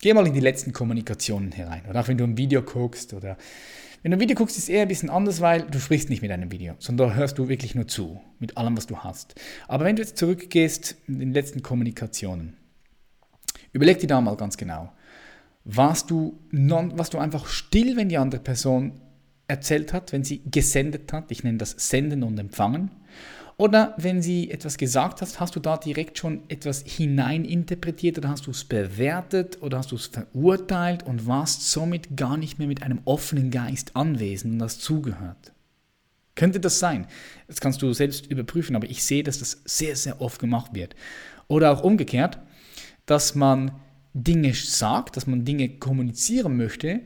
geh 0.00 0.14
mal 0.14 0.26
in 0.26 0.34
die 0.34 0.40
letzten 0.40 0.72
Kommunikationen 0.72 1.52
herein. 1.52 1.82
Oder 1.88 2.00
auch 2.00 2.08
wenn 2.08 2.18
du 2.18 2.24
ein 2.24 2.38
Video 2.38 2.62
guckst 2.62 3.12
oder 3.12 3.36
wenn 4.02 4.12
du 4.12 4.16
ein 4.16 4.20
Video 4.20 4.36
guckst, 4.36 4.56
ist 4.56 4.64
es 4.64 4.68
eher 4.68 4.82
ein 4.82 4.88
bisschen 4.88 5.10
anders, 5.10 5.40
weil 5.40 5.62
du 5.62 5.80
sprichst 5.80 6.08
nicht 6.10 6.22
mit 6.22 6.30
einem 6.30 6.52
Video, 6.52 6.74
sondern 6.78 7.14
hörst 7.14 7.38
du 7.38 7.48
wirklich 7.48 7.74
nur 7.74 7.88
zu, 7.88 8.20
mit 8.38 8.56
allem, 8.56 8.76
was 8.76 8.86
du 8.86 8.98
hast. 8.98 9.34
Aber 9.66 9.84
wenn 9.84 9.96
du 9.96 10.02
jetzt 10.02 10.16
zurückgehst 10.16 10.96
in 11.08 11.18
den 11.18 11.32
letzten 11.32 11.62
Kommunikationen, 11.62 12.56
überleg 13.72 13.98
dir 13.98 14.06
da 14.06 14.20
mal 14.20 14.36
ganz 14.36 14.56
genau, 14.56 14.92
warst 15.64 16.10
du, 16.10 16.38
non, 16.50 16.96
warst 16.98 17.14
du 17.14 17.18
einfach 17.18 17.46
still, 17.46 17.96
wenn 17.96 18.08
die 18.08 18.18
andere 18.18 18.40
Person 18.40 19.00
erzählt 19.48 19.92
hat, 19.92 20.12
wenn 20.12 20.24
sie 20.24 20.42
gesendet 20.44 21.12
hat, 21.12 21.30
ich 21.30 21.42
nenne 21.42 21.58
das 21.58 21.74
Senden 21.76 22.22
und 22.22 22.38
Empfangen, 22.38 22.90
oder 23.58 23.94
wenn 23.98 24.22
sie 24.22 24.52
etwas 24.52 24.78
gesagt 24.78 25.20
hat, 25.20 25.40
hast 25.40 25.56
du 25.56 25.60
da 25.60 25.76
direkt 25.76 26.16
schon 26.16 26.42
etwas 26.48 26.84
hineininterpretiert 26.86 28.16
oder 28.16 28.28
hast 28.28 28.46
du 28.46 28.52
es 28.52 28.64
bewertet 28.64 29.60
oder 29.60 29.78
hast 29.78 29.90
du 29.90 29.96
es 29.96 30.06
verurteilt 30.06 31.02
und 31.02 31.26
warst 31.26 31.68
somit 31.68 32.16
gar 32.16 32.36
nicht 32.36 32.60
mehr 32.60 32.68
mit 32.68 32.84
einem 32.84 33.00
offenen 33.04 33.50
Geist 33.50 33.96
anwesend 33.96 34.54
und 34.54 34.58
das 34.60 34.78
zugehört. 34.78 35.52
Könnte 36.36 36.60
das 36.60 36.78
sein? 36.78 37.08
Das 37.48 37.60
kannst 37.60 37.82
du 37.82 37.92
selbst 37.92 38.26
überprüfen, 38.26 38.76
aber 38.76 38.88
ich 38.88 39.02
sehe, 39.02 39.24
dass 39.24 39.40
das 39.40 39.60
sehr, 39.64 39.96
sehr 39.96 40.20
oft 40.20 40.38
gemacht 40.38 40.72
wird. 40.74 40.94
Oder 41.48 41.72
auch 41.72 41.82
umgekehrt, 41.82 42.38
dass 43.06 43.34
man 43.34 43.72
Dinge 44.14 44.54
sagt, 44.54 45.16
dass 45.16 45.26
man 45.26 45.44
Dinge 45.44 45.68
kommunizieren 45.68 46.56
möchte, 46.56 47.00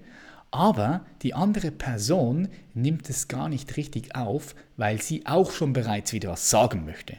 aber 0.52 1.04
die 1.22 1.34
andere 1.34 1.72
Person 1.72 2.48
nimmt 2.74 3.10
es 3.10 3.26
gar 3.26 3.48
nicht 3.48 3.76
richtig 3.76 4.14
auf, 4.14 4.54
weil 4.76 5.02
sie 5.02 5.26
auch 5.26 5.50
schon 5.50 5.72
bereits 5.72 6.12
wieder 6.12 6.30
was 6.30 6.48
sagen 6.50 6.84
möchte. 6.84 7.16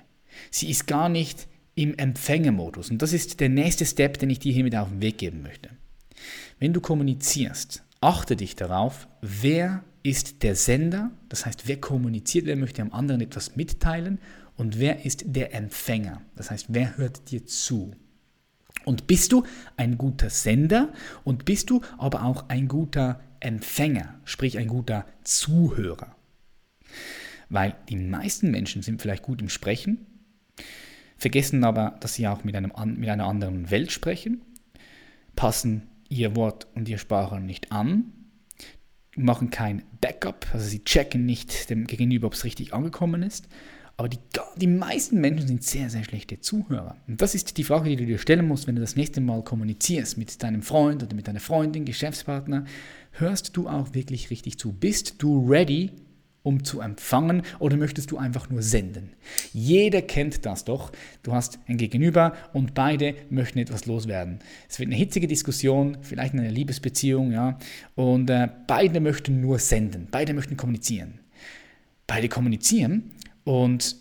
Sie 0.49 0.69
ist 0.69 0.87
gar 0.87 1.09
nicht 1.09 1.47
im 1.75 1.97
Empfängermodus. 1.97 2.91
Und 2.91 3.01
das 3.01 3.11
ist 3.13 3.39
der 3.39 3.49
nächste 3.49 3.85
Step, 3.85 4.19
den 4.19 4.29
ich 4.29 4.39
dir 4.39 4.53
hiermit 4.53 4.75
auf 4.75 4.89
den 4.89 5.01
Weg 5.01 5.17
geben 5.17 5.41
möchte. 5.41 5.69
Wenn 6.59 6.73
du 6.73 6.81
kommunizierst, 6.81 7.83
achte 7.99 8.35
dich 8.35 8.55
darauf, 8.55 9.07
wer 9.21 9.83
ist 10.03 10.43
der 10.43 10.55
Sender, 10.55 11.11
das 11.29 11.45
heißt, 11.45 11.67
wer 11.67 11.77
kommuniziert, 11.77 12.45
wer 12.45 12.55
möchte 12.55 12.81
am 12.81 12.91
anderen 12.91 13.21
etwas 13.21 13.55
mitteilen 13.55 14.19
und 14.55 14.79
wer 14.79 15.05
ist 15.05 15.23
der 15.25 15.55
Empfänger, 15.55 16.21
das 16.35 16.51
heißt, 16.51 16.67
wer 16.69 16.97
hört 16.97 17.31
dir 17.31 17.45
zu. 17.45 17.91
Und 18.85 19.07
bist 19.07 19.31
du 19.31 19.43
ein 19.77 19.97
guter 19.97 20.29
Sender 20.29 20.91
und 21.23 21.45
bist 21.45 21.69
du 21.69 21.81
aber 21.97 22.23
auch 22.23 22.49
ein 22.49 22.67
guter 22.67 23.21
Empfänger, 23.39 24.15
sprich 24.25 24.57
ein 24.57 24.67
guter 24.67 25.05
Zuhörer. 25.23 26.15
Weil 27.49 27.75
die 27.89 27.95
meisten 27.95 28.51
Menschen 28.51 28.81
sind 28.81 29.01
vielleicht 29.01 29.23
gut 29.23 29.41
im 29.41 29.49
Sprechen, 29.49 30.05
vergessen 31.17 31.63
aber, 31.63 31.97
dass 31.99 32.15
sie 32.15 32.27
auch 32.27 32.43
mit, 32.43 32.55
einem, 32.55 32.73
mit 32.97 33.09
einer 33.09 33.27
anderen 33.27 33.69
Welt 33.69 33.91
sprechen, 33.91 34.41
passen 35.35 35.89
ihr 36.09 36.35
Wort 36.35 36.67
und 36.75 36.87
ihr 36.89 36.97
Sprache 36.97 37.39
nicht 37.39 37.71
an, 37.71 38.13
machen 39.15 39.49
kein 39.49 39.83
Backup, 40.01 40.47
also 40.53 40.67
sie 40.67 40.83
checken 40.83 41.25
nicht 41.25 41.69
dem 41.69 41.85
Gegenüber, 41.85 42.27
ob 42.27 42.33
es 42.33 42.43
richtig 42.43 42.73
angekommen 42.73 43.23
ist. 43.23 43.47
Aber 43.95 44.09
die, 44.09 44.17
die 44.57 44.67
meisten 44.67 45.21
Menschen 45.21 45.47
sind 45.47 45.63
sehr, 45.63 45.89
sehr 45.89 46.03
schlechte 46.03 46.39
Zuhörer. 46.39 46.97
Und 47.07 47.21
das 47.21 47.35
ist 47.35 47.57
die 47.57 47.63
Frage, 47.63 47.89
die 47.89 47.95
du 47.95 48.05
dir 48.05 48.17
stellen 48.17 48.47
musst, 48.47 48.65
wenn 48.65 48.75
du 48.75 48.81
das 48.81 48.95
nächste 48.95 49.21
Mal 49.21 49.43
kommunizierst 49.43 50.17
mit 50.17 50.41
deinem 50.41 50.63
Freund 50.63 51.03
oder 51.03 51.15
mit 51.15 51.27
deiner 51.27 51.39
Freundin, 51.39 51.85
Geschäftspartner. 51.85 52.65
Hörst 53.11 53.55
du 53.55 53.67
auch 53.67 53.93
wirklich 53.93 54.31
richtig 54.31 54.57
zu? 54.57 54.73
Bist 54.73 55.15
du 55.19 55.47
ready, 55.47 55.91
um 56.41 56.63
zu 56.63 56.81
empfangen 56.81 57.43
oder 57.59 57.77
möchtest 57.77 58.09
du 58.09 58.17
einfach 58.17 58.49
nur 58.49 58.63
senden? 58.63 59.11
Jeder 59.53 60.01
kennt 60.01 60.43
das 60.47 60.65
doch. 60.65 60.91
Du 61.21 61.33
hast 61.33 61.59
ein 61.67 61.77
Gegenüber 61.77 62.33
und 62.51 62.73
beide 62.73 63.13
möchten 63.29 63.59
etwas 63.59 63.85
loswerden. 63.85 64.39
Es 64.67 64.79
wird 64.79 64.87
eine 64.87 64.97
hitzige 64.97 65.27
Diskussion, 65.27 65.99
vielleicht 66.01 66.33
eine 66.33 66.49
Liebesbeziehung, 66.49 67.31
ja, 67.31 67.59
und 67.93 68.27
äh, 68.31 68.49
beide 68.65 68.99
möchten 68.99 69.39
nur 69.39 69.59
senden, 69.59 70.07
beide 70.09 70.33
möchten 70.33 70.57
kommunizieren. 70.57 71.19
Beide 72.07 72.27
kommunizieren 72.27 73.11
und 73.43 73.95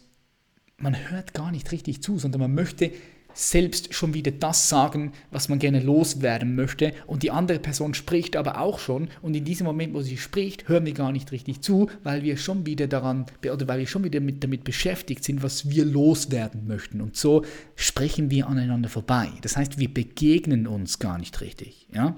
man 0.78 1.10
hört 1.10 1.34
gar 1.34 1.50
nicht 1.50 1.70
richtig 1.72 2.02
zu, 2.02 2.18
sondern 2.18 2.40
man 2.40 2.54
möchte 2.54 2.92
selbst 3.34 3.94
schon 3.94 4.14
wieder 4.14 4.30
das 4.30 4.68
sagen, 4.68 5.12
was 5.30 5.48
man 5.48 5.58
gerne 5.58 5.80
loswerden 5.80 6.54
möchte. 6.54 6.92
Und 7.06 7.22
die 7.22 7.30
andere 7.30 7.58
Person 7.58 7.94
spricht 7.94 8.36
aber 8.36 8.60
auch 8.60 8.78
schon. 8.78 9.08
Und 9.22 9.34
in 9.34 9.44
diesem 9.44 9.66
Moment, 9.66 9.94
wo 9.94 10.02
sie 10.02 10.16
spricht, 10.16 10.68
hören 10.68 10.86
wir 10.86 10.92
gar 10.92 11.12
nicht 11.12 11.32
richtig 11.32 11.62
zu, 11.62 11.88
weil 12.02 12.22
wir 12.22 12.36
schon 12.36 12.66
wieder 12.66 12.86
daran, 12.86 13.26
oder 13.42 13.68
weil 13.68 13.80
wir 13.80 13.86
schon 13.86 14.04
wieder 14.04 14.20
mit, 14.20 14.42
damit 14.44 14.64
beschäftigt 14.64 15.24
sind, 15.24 15.42
was 15.42 15.70
wir 15.70 15.84
loswerden 15.84 16.66
möchten. 16.66 17.00
Und 17.00 17.16
so 17.16 17.44
sprechen 17.76 18.30
wir 18.30 18.48
aneinander 18.48 18.88
vorbei. 18.88 19.30
Das 19.42 19.56
heißt, 19.56 19.78
wir 19.78 19.92
begegnen 19.92 20.66
uns 20.66 20.98
gar 20.98 21.18
nicht 21.18 21.40
richtig. 21.40 21.88
Ja? 21.94 22.16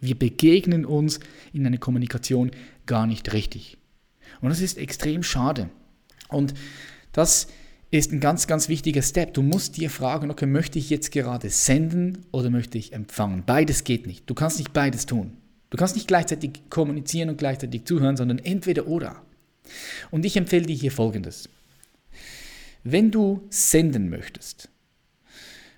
Wir 0.00 0.18
begegnen 0.18 0.84
uns 0.84 1.20
in 1.52 1.66
einer 1.66 1.78
Kommunikation 1.78 2.50
gar 2.86 3.06
nicht 3.06 3.32
richtig. 3.32 3.78
Und 4.40 4.50
das 4.50 4.60
ist 4.60 4.78
extrem 4.78 5.22
schade. 5.22 5.70
Und 6.28 6.54
das 7.12 7.48
ist 7.90 8.12
ein 8.12 8.20
ganz, 8.20 8.46
ganz 8.46 8.68
wichtiger 8.68 9.02
Step. 9.02 9.34
Du 9.34 9.42
musst 9.42 9.76
dir 9.76 9.90
fragen, 9.90 10.30
okay, 10.30 10.46
möchte 10.46 10.78
ich 10.78 10.90
jetzt 10.90 11.12
gerade 11.12 11.50
senden 11.50 12.26
oder 12.32 12.50
möchte 12.50 12.78
ich 12.78 12.92
empfangen? 12.92 13.44
Beides 13.46 13.84
geht 13.84 14.06
nicht. 14.06 14.28
Du 14.28 14.34
kannst 14.34 14.58
nicht 14.58 14.72
beides 14.72 15.06
tun. 15.06 15.36
Du 15.70 15.76
kannst 15.76 15.94
nicht 15.94 16.08
gleichzeitig 16.08 16.62
kommunizieren 16.70 17.28
und 17.28 17.38
gleichzeitig 17.38 17.84
zuhören, 17.84 18.16
sondern 18.16 18.38
entweder 18.38 18.86
oder. 18.86 19.22
Und 20.10 20.24
ich 20.24 20.36
empfehle 20.36 20.66
dir 20.66 20.76
hier 20.76 20.92
Folgendes. 20.92 21.48
Wenn 22.84 23.10
du 23.10 23.46
senden 23.50 24.10
möchtest, 24.10 24.68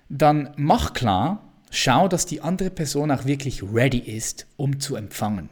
dann 0.09 0.53
mach 0.57 0.93
klar, 0.93 1.53
schau, 1.71 2.07
dass 2.07 2.25
die 2.25 2.41
andere 2.41 2.69
Person 2.69 3.11
auch 3.11 3.25
wirklich 3.25 3.63
ready 3.63 3.99
ist, 3.99 4.45
um 4.57 4.79
zu 4.79 4.95
empfangen. 4.95 5.49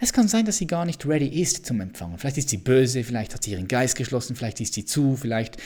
Es 0.00 0.12
kann 0.12 0.28
sein, 0.28 0.44
dass 0.44 0.58
sie 0.58 0.66
gar 0.66 0.84
nicht 0.84 1.06
ready 1.06 1.40
ist 1.40 1.66
zum 1.66 1.80
Empfangen. 1.80 2.18
Vielleicht 2.18 2.38
ist 2.38 2.50
sie 2.50 2.58
böse, 2.58 3.04
vielleicht 3.04 3.34
hat 3.34 3.42
sie 3.42 3.52
ihren 3.52 3.68
Geist 3.68 3.96
geschlossen, 3.96 4.36
vielleicht 4.36 4.60
ist 4.60 4.74
sie 4.74 4.84
zu, 4.84 5.16
vielleicht, 5.16 5.56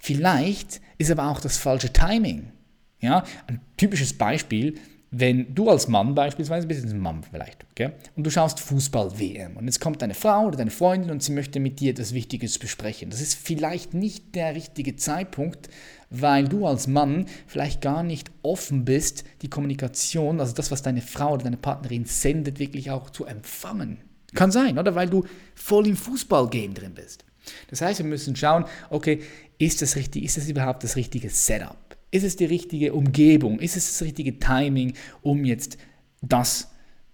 vielleicht 0.00 0.80
ist 0.98 1.10
aber 1.10 1.28
auch 1.28 1.40
das 1.40 1.56
falsche 1.56 1.92
Timing. 1.92 2.52
Ja, 3.00 3.24
ein 3.46 3.60
typisches 3.76 4.12
Beispiel, 4.12 4.74
wenn 5.10 5.54
du 5.54 5.70
als 5.70 5.88
Mann 5.88 6.14
beispielsweise, 6.14 6.66
bist 6.66 6.84
ein 6.84 6.98
Mann 6.98 7.22
vielleicht, 7.22 7.64
okay, 7.70 7.92
und 8.16 8.24
du 8.24 8.30
schaust 8.30 8.60
Fußball-WM 8.60 9.56
und 9.56 9.64
jetzt 9.64 9.80
kommt 9.80 10.02
deine 10.02 10.14
Frau 10.14 10.46
oder 10.46 10.58
deine 10.58 10.70
Freundin 10.70 11.10
und 11.10 11.22
sie 11.22 11.32
möchte 11.32 11.60
mit 11.60 11.80
dir 11.80 11.92
etwas 11.92 12.12
Wichtiges 12.12 12.58
besprechen. 12.58 13.08
Das 13.08 13.20
ist 13.20 13.34
vielleicht 13.34 13.94
nicht 13.94 14.34
der 14.34 14.54
richtige 14.54 14.96
Zeitpunkt, 14.96 15.68
weil 16.10 16.48
du 16.48 16.66
als 16.66 16.86
Mann 16.86 17.26
vielleicht 17.46 17.80
gar 17.80 18.02
nicht 18.02 18.30
offen 18.42 18.84
bist, 18.84 19.24
die 19.42 19.50
Kommunikation, 19.50 20.40
also 20.40 20.54
das, 20.54 20.70
was 20.70 20.82
deine 20.82 21.02
Frau 21.02 21.34
oder 21.34 21.44
deine 21.44 21.56
Partnerin 21.56 22.04
sendet, 22.04 22.58
wirklich 22.58 22.90
auch 22.90 23.10
zu 23.10 23.24
empfangen. 23.24 23.98
Kann 24.34 24.50
sein, 24.50 24.78
oder? 24.78 24.94
Weil 24.94 25.08
du 25.08 25.24
voll 25.54 25.86
im 25.86 25.96
Fußballgame 25.96 26.74
drin 26.74 26.94
bist. 26.94 27.24
Das 27.68 27.80
heißt, 27.80 27.98
wir 27.98 28.06
müssen 28.06 28.36
schauen, 28.36 28.64
okay, 28.90 29.22
ist 29.58 29.80
das 29.80 29.96
richtig, 29.96 30.24
ist 30.24 30.36
das 30.36 30.48
überhaupt 30.48 30.84
das 30.84 30.96
richtige 30.96 31.30
Setup? 31.30 31.96
Ist 32.10 32.24
es 32.24 32.36
die 32.36 32.44
richtige 32.44 32.94
Umgebung? 32.94 33.58
Ist 33.58 33.76
es 33.76 33.86
das 33.86 34.02
richtige 34.02 34.38
Timing, 34.38 34.94
um 35.22 35.44
jetzt 35.44 35.78
das 36.20 36.68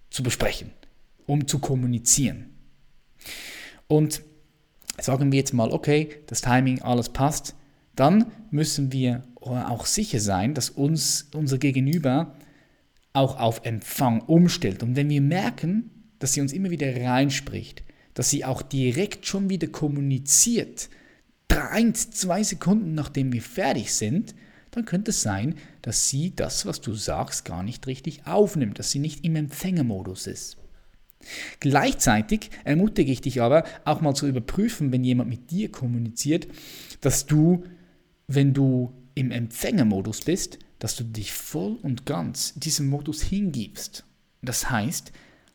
zu 0.09 0.23
besprechen, 0.23 0.71
um 1.25 1.47
zu 1.47 1.59
kommunizieren? 1.59 2.49
Und 3.87 4.21
sagen 4.99 5.31
wir 5.31 5.39
jetzt 5.39 5.53
mal, 5.53 5.71
okay, 5.71 6.09
das 6.27 6.41
Timing, 6.41 6.81
alles 6.81 7.09
passt, 7.09 7.55
dann 7.95 8.31
müssen 8.51 8.91
wir 8.91 9.23
auch 9.41 9.85
sicher 9.85 10.19
sein, 10.19 10.53
dass 10.53 10.69
uns 10.69 11.29
unser 11.33 11.57
Gegenüber 11.57 12.35
auch 13.13 13.39
auf 13.39 13.61
Empfang 13.63 14.21
umstellt. 14.21 14.83
Und 14.83 14.95
wenn 14.95 15.09
wir 15.09 15.21
merken, 15.21 15.91
dass 16.19 16.33
sie 16.33 16.41
uns 16.41 16.53
immer 16.53 16.69
wieder 16.69 16.93
reinspricht, 16.95 17.83
dass 18.13 18.29
sie 18.29 18.45
auch 18.45 18.61
direkt 18.61 19.25
schon 19.25 19.49
wieder 19.49 19.67
kommuniziert, 19.67 20.89
drei, 21.47 21.91
zwei 21.91 22.43
Sekunden 22.43 22.95
nachdem 22.95 23.31
wir 23.31 23.41
fertig 23.41 23.93
sind, 23.93 24.35
dann 24.71 24.85
könnte 24.85 25.11
es 25.11 25.21
sein, 25.21 25.55
dass 25.81 26.09
sie 26.09 26.35
das, 26.35 26.65
was 26.65 26.81
du 26.81 26.93
sagst, 26.93 27.45
gar 27.45 27.63
nicht 27.63 27.87
richtig 27.87 28.27
aufnimmt, 28.27 28.79
dass 28.79 28.91
sie 28.91 28.99
nicht 28.99 29.23
im 29.23 29.35
Empfängermodus 29.37 30.27
ist. 30.27 30.57
Gleichzeitig 31.59 32.49
ermutige 32.65 33.11
ich 33.11 33.21
dich 33.21 33.41
aber 33.41 33.63
auch 33.85 34.01
mal 34.01 34.13
zu 34.13 34.27
überprüfen, 34.27 34.91
wenn 34.91 35.03
jemand 35.03 35.29
mit 35.29 35.49
dir 35.49 35.71
kommuniziert, 35.71 36.47
dass 37.01 37.25
du 37.25 37.63
wenn 38.27 38.53
du 38.53 38.93
im 39.15 39.31
Empfängermodus 39.31 40.21
bist, 40.21 40.59
dass 40.79 40.95
du 40.95 41.03
dich 41.03 41.33
voll 41.33 41.77
und 41.81 42.05
ganz 42.05 42.53
diesem 42.55 42.89
Modus 42.89 43.21
hingibst. 43.21 44.03
Das 44.41 44.69
heißt, 44.69 45.11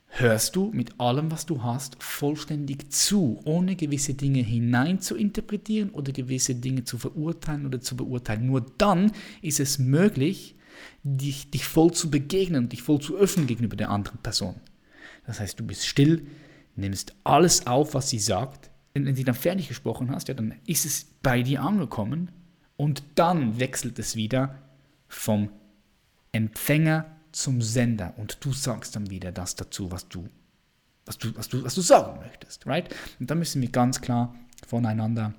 hörst 0.08 0.56
du 0.56 0.70
mit 0.72 0.98
allem, 0.98 1.30
was 1.30 1.46
du 1.46 1.62
hast, 1.62 2.02
vollständig 2.02 2.90
zu, 2.90 3.38
ohne 3.44 3.76
gewisse 3.76 4.14
Dinge 4.14 4.40
hinein 4.40 5.00
zu 5.00 5.14
interpretieren 5.16 5.90
oder 5.90 6.12
gewisse 6.12 6.54
Dinge 6.54 6.84
zu 6.84 6.98
verurteilen 6.98 7.66
oder 7.66 7.80
zu 7.80 7.96
beurteilen. 7.96 8.46
Nur 8.46 8.66
dann 8.78 9.12
ist 9.42 9.60
es 9.60 9.78
möglich, 9.78 10.56
dich, 11.02 11.50
dich 11.50 11.64
voll 11.64 11.92
zu 11.92 12.10
begegnen 12.10 12.64
und 12.64 12.72
dich 12.72 12.82
voll 12.82 13.00
zu 13.00 13.16
öffnen 13.16 13.46
gegenüber 13.46 13.76
der 13.76 13.90
anderen 13.90 14.18
Person. 14.18 14.56
Das 15.26 15.38
heißt, 15.38 15.60
du 15.60 15.64
bist 15.64 15.86
still, 15.86 16.26
nimmst 16.76 17.14
alles 17.24 17.66
auf, 17.66 17.94
was 17.94 18.10
sie 18.10 18.18
sagt. 18.18 18.70
Wenn 18.94 19.14
sie 19.14 19.22
dann 19.24 19.34
fertig 19.34 19.68
gesprochen 19.68 20.10
hast, 20.10 20.26
ja, 20.28 20.34
dann 20.34 20.54
ist 20.66 20.84
es 20.84 21.06
bei 21.22 21.42
dir 21.42 21.62
angekommen 21.62 22.30
und 22.80 23.02
dann 23.14 23.60
wechselt 23.60 23.98
es 23.98 24.16
wieder 24.16 24.54
vom 25.06 25.50
Empfänger 26.32 27.04
zum 27.30 27.60
Sender 27.60 28.14
und 28.16 28.42
du 28.42 28.54
sagst 28.54 28.96
dann 28.96 29.10
wieder 29.10 29.32
das 29.32 29.54
dazu, 29.54 29.92
was 29.92 30.08
du, 30.08 30.26
was 31.04 31.18
du, 31.18 31.36
was 31.36 31.50
du, 31.50 31.62
was 31.62 31.74
du 31.74 31.82
sagen 31.82 32.18
möchtest. 32.20 32.66
Right? 32.66 32.88
Und 33.18 33.30
da 33.30 33.34
müssen 33.34 33.60
wir 33.60 33.68
ganz 33.68 34.00
klar 34.00 34.34
voneinander 34.66 35.34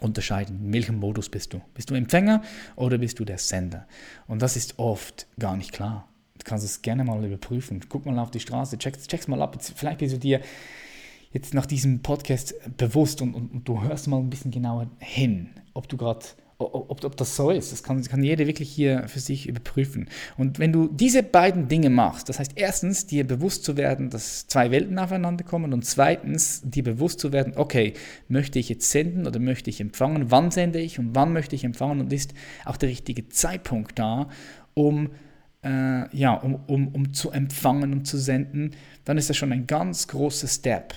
unterscheiden. 0.00 0.66
In 0.66 0.72
welchem 0.74 0.96
Modus 0.96 1.30
bist 1.30 1.54
du? 1.54 1.62
Bist 1.72 1.88
du 1.88 1.94
Empfänger 1.94 2.42
oder 2.76 2.98
bist 2.98 3.18
du 3.18 3.24
der 3.24 3.38
Sender? 3.38 3.88
Und 4.26 4.42
das 4.42 4.54
ist 4.54 4.78
oft 4.78 5.26
gar 5.38 5.56
nicht 5.56 5.72
klar. 5.72 6.06
Du 6.36 6.44
kannst 6.44 6.66
es 6.66 6.82
gerne 6.82 7.02
mal 7.02 7.24
überprüfen. 7.24 7.80
Guck 7.88 8.04
mal 8.04 8.18
auf 8.18 8.30
die 8.30 8.40
Straße, 8.40 8.76
check's, 8.76 9.06
check's 9.06 9.26
mal 9.26 9.40
ab. 9.40 9.56
Vielleicht 9.74 10.00
bist 10.00 10.16
du 10.16 10.18
dir 10.18 10.42
jetzt 11.32 11.54
nach 11.54 11.64
diesem 11.64 12.02
Podcast 12.02 12.54
bewusst 12.76 13.22
und, 13.22 13.32
und, 13.32 13.52
und 13.52 13.66
du 13.66 13.80
hörst 13.80 14.06
mal 14.06 14.18
ein 14.18 14.28
bisschen 14.28 14.50
genauer 14.50 14.90
hin, 14.98 15.48
ob 15.72 15.88
du 15.88 15.96
gerade 15.96 16.26
ob, 16.58 17.04
ob 17.04 17.16
das 17.16 17.36
so 17.36 17.50
ist. 17.50 17.70
Das 17.70 17.82
kann, 17.82 18.02
kann 18.02 18.22
jeder 18.22 18.46
wirklich 18.46 18.68
hier 18.68 19.06
für 19.06 19.20
sich 19.20 19.48
überprüfen. 19.48 20.08
Und 20.36 20.58
wenn 20.58 20.72
du 20.72 20.88
diese 20.88 21.22
beiden 21.22 21.68
Dinge 21.68 21.88
machst, 21.88 22.28
das 22.28 22.40
heißt 22.40 22.52
erstens, 22.56 23.06
dir 23.06 23.24
bewusst 23.24 23.64
zu 23.64 23.76
werden, 23.76 24.10
dass 24.10 24.46
zwei 24.48 24.70
Welten 24.72 24.98
aufeinander 24.98 25.44
kommen 25.44 25.72
und 25.72 25.84
zweitens, 25.84 26.62
dir 26.64 26.82
bewusst 26.82 27.20
zu 27.20 27.32
werden, 27.32 27.52
okay, 27.56 27.94
möchte 28.26 28.58
ich 28.58 28.68
jetzt 28.68 28.90
senden 28.90 29.26
oder 29.26 29.38
möchte 29.38 29.70
ich 29.70 29.80
empfangen, 29.80 30.30
wann 30.30 30.50
sende 30.50 30.80
ich 30.80 30.98
und 30.98 31.14
wann 31.14 31.32
möchte 31.32 31.54
ich 31.54 31.62
empfangen 31.62 32.00
und 32.00 32.12
ist 32.12 32.34
auch 32.64 32.76
der 32.76 32.88
richtige 32.88 33.28
Zeitpunkt 33.28 33.98
da, 33.98 34.28
um, 34.74 35.10
äh, 35.62 36.16
ja, 36.16 36.34
um, 36.34 36.56
um, 36.66 36.88
um 36.88 37.14
zu 37.14 37.30
empfangen 37.30 37.92
und 37.92 38.06
zu 38.06 38.18
senden, 38.18 38.72
dann 39.04 39.16
ist 39.16 39.30
das 39.30 39.36
schon 39.36 39.52
ein 39.52 39.68
ganz 39.68 40.08
großer 40.08 40.48
Step 40.48 40.92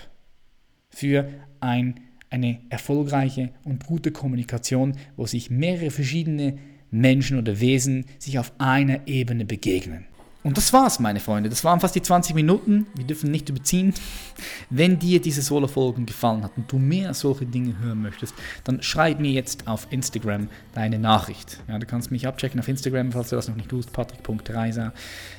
für 0.89 1.29
ein 1.59 1.99
eine 2.31 2.59
erfolgreiche 2.69 3.51
und 3.63 3.85
gute 3.85 4.11
Kommunikation, 4.11 4.93
wo 5.17 5.27
sich 5.27 5.51
mehrere 5.51 5.91
verschiedene 5.91 6.57
Menschen 6.89 7.37
oder 7.37 7.59
Wesen 7.59 8.05
sich 8.17 8.39
auf 8.39 8.53
einer 8.57 9.07
Ebene 9.07 9.45
begegnen. 9.45 10.05
Und 10.43 10.57
das 10.57 10.73
war's, 10.73 10.99
meine 10.99 11.19
Freunde. 11.19 11.49
Das 11.49 11.63
waren 11.63 11.79
fast 11.79 11.93
die 11.93 12.01
20 12.01 12.33
Minuten. 12.33 12.87
Wir 12.95 13.05
dürfen 13.05 13.29
nicht 13.29 13.49
überziehen. 13.49 13.93
Wenn 14.71 14.97
dir 14.97 15.21
diese 15.21 15.43
Solo-Folgen 15.43 16.07
gefallen 16.07 16.43
hat 16.43 16.53
und 16.57 16.71
du 16.71 16.79
mehr 16.79 17.13
solche 17.13 17.45
Dinge 17.45 17.77
hören 17.79 18.01
möchtest, 18.01 18.33
dann 18.63 18.81
schreib 18.81 19.19
mir 19.19 19.31
jetzt 19.31 19.67
auf 19.67 19.85
Instagram 19.91 20.47
deine 20.73 20.97
Nachricht. 20.97 21.59
Ja, 21.67 21.77
du 21.77 21.85
kannst 21.85 22.09
mich 22.09 22.25
abchecken 22.25 22.59
auf 22.59 22.67
Instagram, 22.67 23.11
falls 23.11 23.29
du 23.29 23.35
das 23.35 23.49
noch 23.49 23.55
nicht 23.55 23.69
tust, 23.69 23.93
patrick.reiser. 23.93 24.93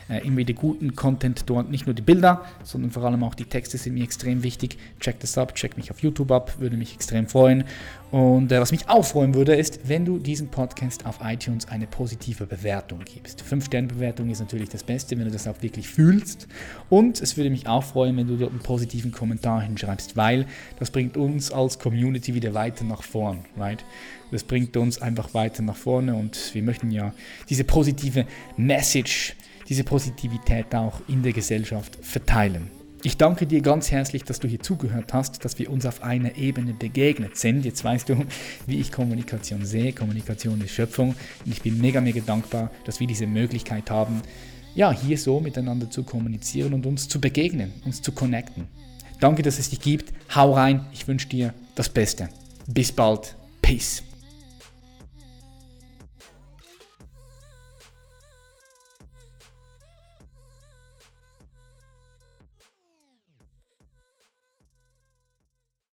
Äh, 0.08 0.24
immer 0.26 0.38
wieder 0.38 0.54
guten 0.54 0.94
Content 0.94 1.44
dort. 1.46 1.68
Nicht 1.68 1.86
nur 1.86 1.94
die 1.94 2.02
Bilder, 2.02 2.44
sondern 2.62 2.92
vor 2.92 3.02
allem 3.02 3.24
auch 3.24 3.34
die 3.34 3.46
Texte 3.46 3.78
sind 3.78 3.94
mir 3.94 4.04
extrem 4.04 4.44
wichtig. 4.44 4.78
Check 5.00 5.18
das 5.18 5.36
ab, 5.36 5.56
check 5.56 5.76
mich 5.76 5.90
auf 5.90 6.00
YouTube 6.00 6.30
ab, 6.30 6.60
würde 6.60 6.76
mich 6.76 6.94
extrem 6.94 7.26
freuen. 7.26 7.64
Und 8.12 8.52
äh, 8.52 8.60
was 8.60 8.70
mich 8.70 8.88
auch 8.88 9.04
freuen 9.04 9.34
würde, 9.34 9.56
ist, 9.56 9.88
wenn 9.88 10.04
du 10.04 10.18
diesen 10.18 10.48
Podcast 10.48 11.06
auf 11.06 11.18
iTunes 11.24 11.66
eine 11.68 11.86
positive 11.86 12.46
Bewertung 12.46 13.00
gibst. 13.04 13.42
5-Sterne-Bewertung 13.42 14.28
ist 14.28 14.40
natürlich 14.40 14.68
das 14.68 14.84
Beste 14.84 14.91
Beste, 14.92 15.16
wenn 15.16 15.24
du 15.24 15.30
das 15.30 15.48
auch 15.48 15.62
wirklich 15.62 15.88
fühlst. 15.88 16.48
Und 16.90 17.20
es 17.22 17.38
würde 17.38 17.48
mich 17.48 17.66
auch 17.66 17.82
freuen, 17.82 18.14
wenn 18.18 18.26
du 18.26 18.36
dort 18.36 18.50
einen 18.50 18.60
positiven 18.60 19.10
Kommentar 19.10 19.62
hinschreibst, 19.62 20.16
weil 20.16 20.46
das 20.78 20.90
bringt 20.90 21.16
uns 21.16 21.50
als 21.50 21.78
Community 21.78 22.34
wieder 22.34 22.52
weiter 22.52 22.84
nach 22.84 23.02
vorn, 23.02 23.38
right? 23.56 23.82
Das 24.30 24.44
bringt 24.44 24.76
uns 24.76 25.00
einfach 25.00 25.32
weiter 25.32 25.62
nach 25.62 25.76
vorne 25.76 26.14
und 26.14 26.54
wir 26.54 26.62
möchten 26.62 26.90
ja 26.90 27.14
diese 27.48 27.64
positive 27.64 28.26
Message, 28.56 29.34
diese 29.68 29.84
Positivität 29.84 30.74
auch 30.74 31.00
in 31.08 31.22
der 31.22 31.32
Gesellschaft 31.32 31.98
verteilen. 32.02 32.70
Ich 33.04 33.16
danke 33.16 33.46
dir 33.46 33.62
ganz 33.62 33.90
herzlich, 33.90 34.22
dass 34.22 34.38
du 34.38 34.46
hier 34.46 34.60
zugehört 34.60 35.12
hast, 35.12 35.44
dass 35.44 35.58
wir 35.58 35.70
uns 35.70 35.86
auf 35.86 36.04
einer 36.04 36.36
Ebene 36.36 36.72
begegnet 36.72 37.36
sind. 37.36 37.64
Jetzt 37.64 37.82
weißt 37.82 38.08
du, 38.08 38.24
wie 38.68 38.78
ich 38.78 38.92
Kommunikation 38.92 39.64
sehe. 39.66 39.92
Kommunikation 39.92 40.60
ist 40.60 40.70
Schöpfung. 40.70 41.16
Und 41.44 41.50
ich 41.50 41.62
bin 41.62 41.80
mega, 41.80 42.00
mega 42.00 42.20
dankbar, 42.24 42.70
dass 42.84 43.00
wir 43.00 43.08
diese 43.08 43.26
Möglichkeit 43.26 43.90
haben, 43.90 44.22
ja, 44.74 44.92
hier 44.92 45.18
so 45.18 45.40
miteinander 45.40 45.90
zu 45.90 46.02
kommunizieren 46.02 46.74
und 46.74 46.86
uns 46.86 47.08
zu 47.08 47.20
begegnen, 47.20 47.72
uns 47.84 48.02
zu 48.02 48.12
connecten. 48.12 48.66
Danke, 49.20 49.42
dass 49.42 49.58
es 49.58 49.70
dich 49.70 49.80
gibt. 49.80 50.12
Hau 50.34 50.52
rein. 50.54 50.86
Ich 50.92 51.06
wünsche 51.06 51.28
dir 51.28 51.54
das 51.74 51.88
Beste. 51.88 52.28
Bis 52.66 52.90
bald. 52.90 53.36
Peace. 53.60 54.02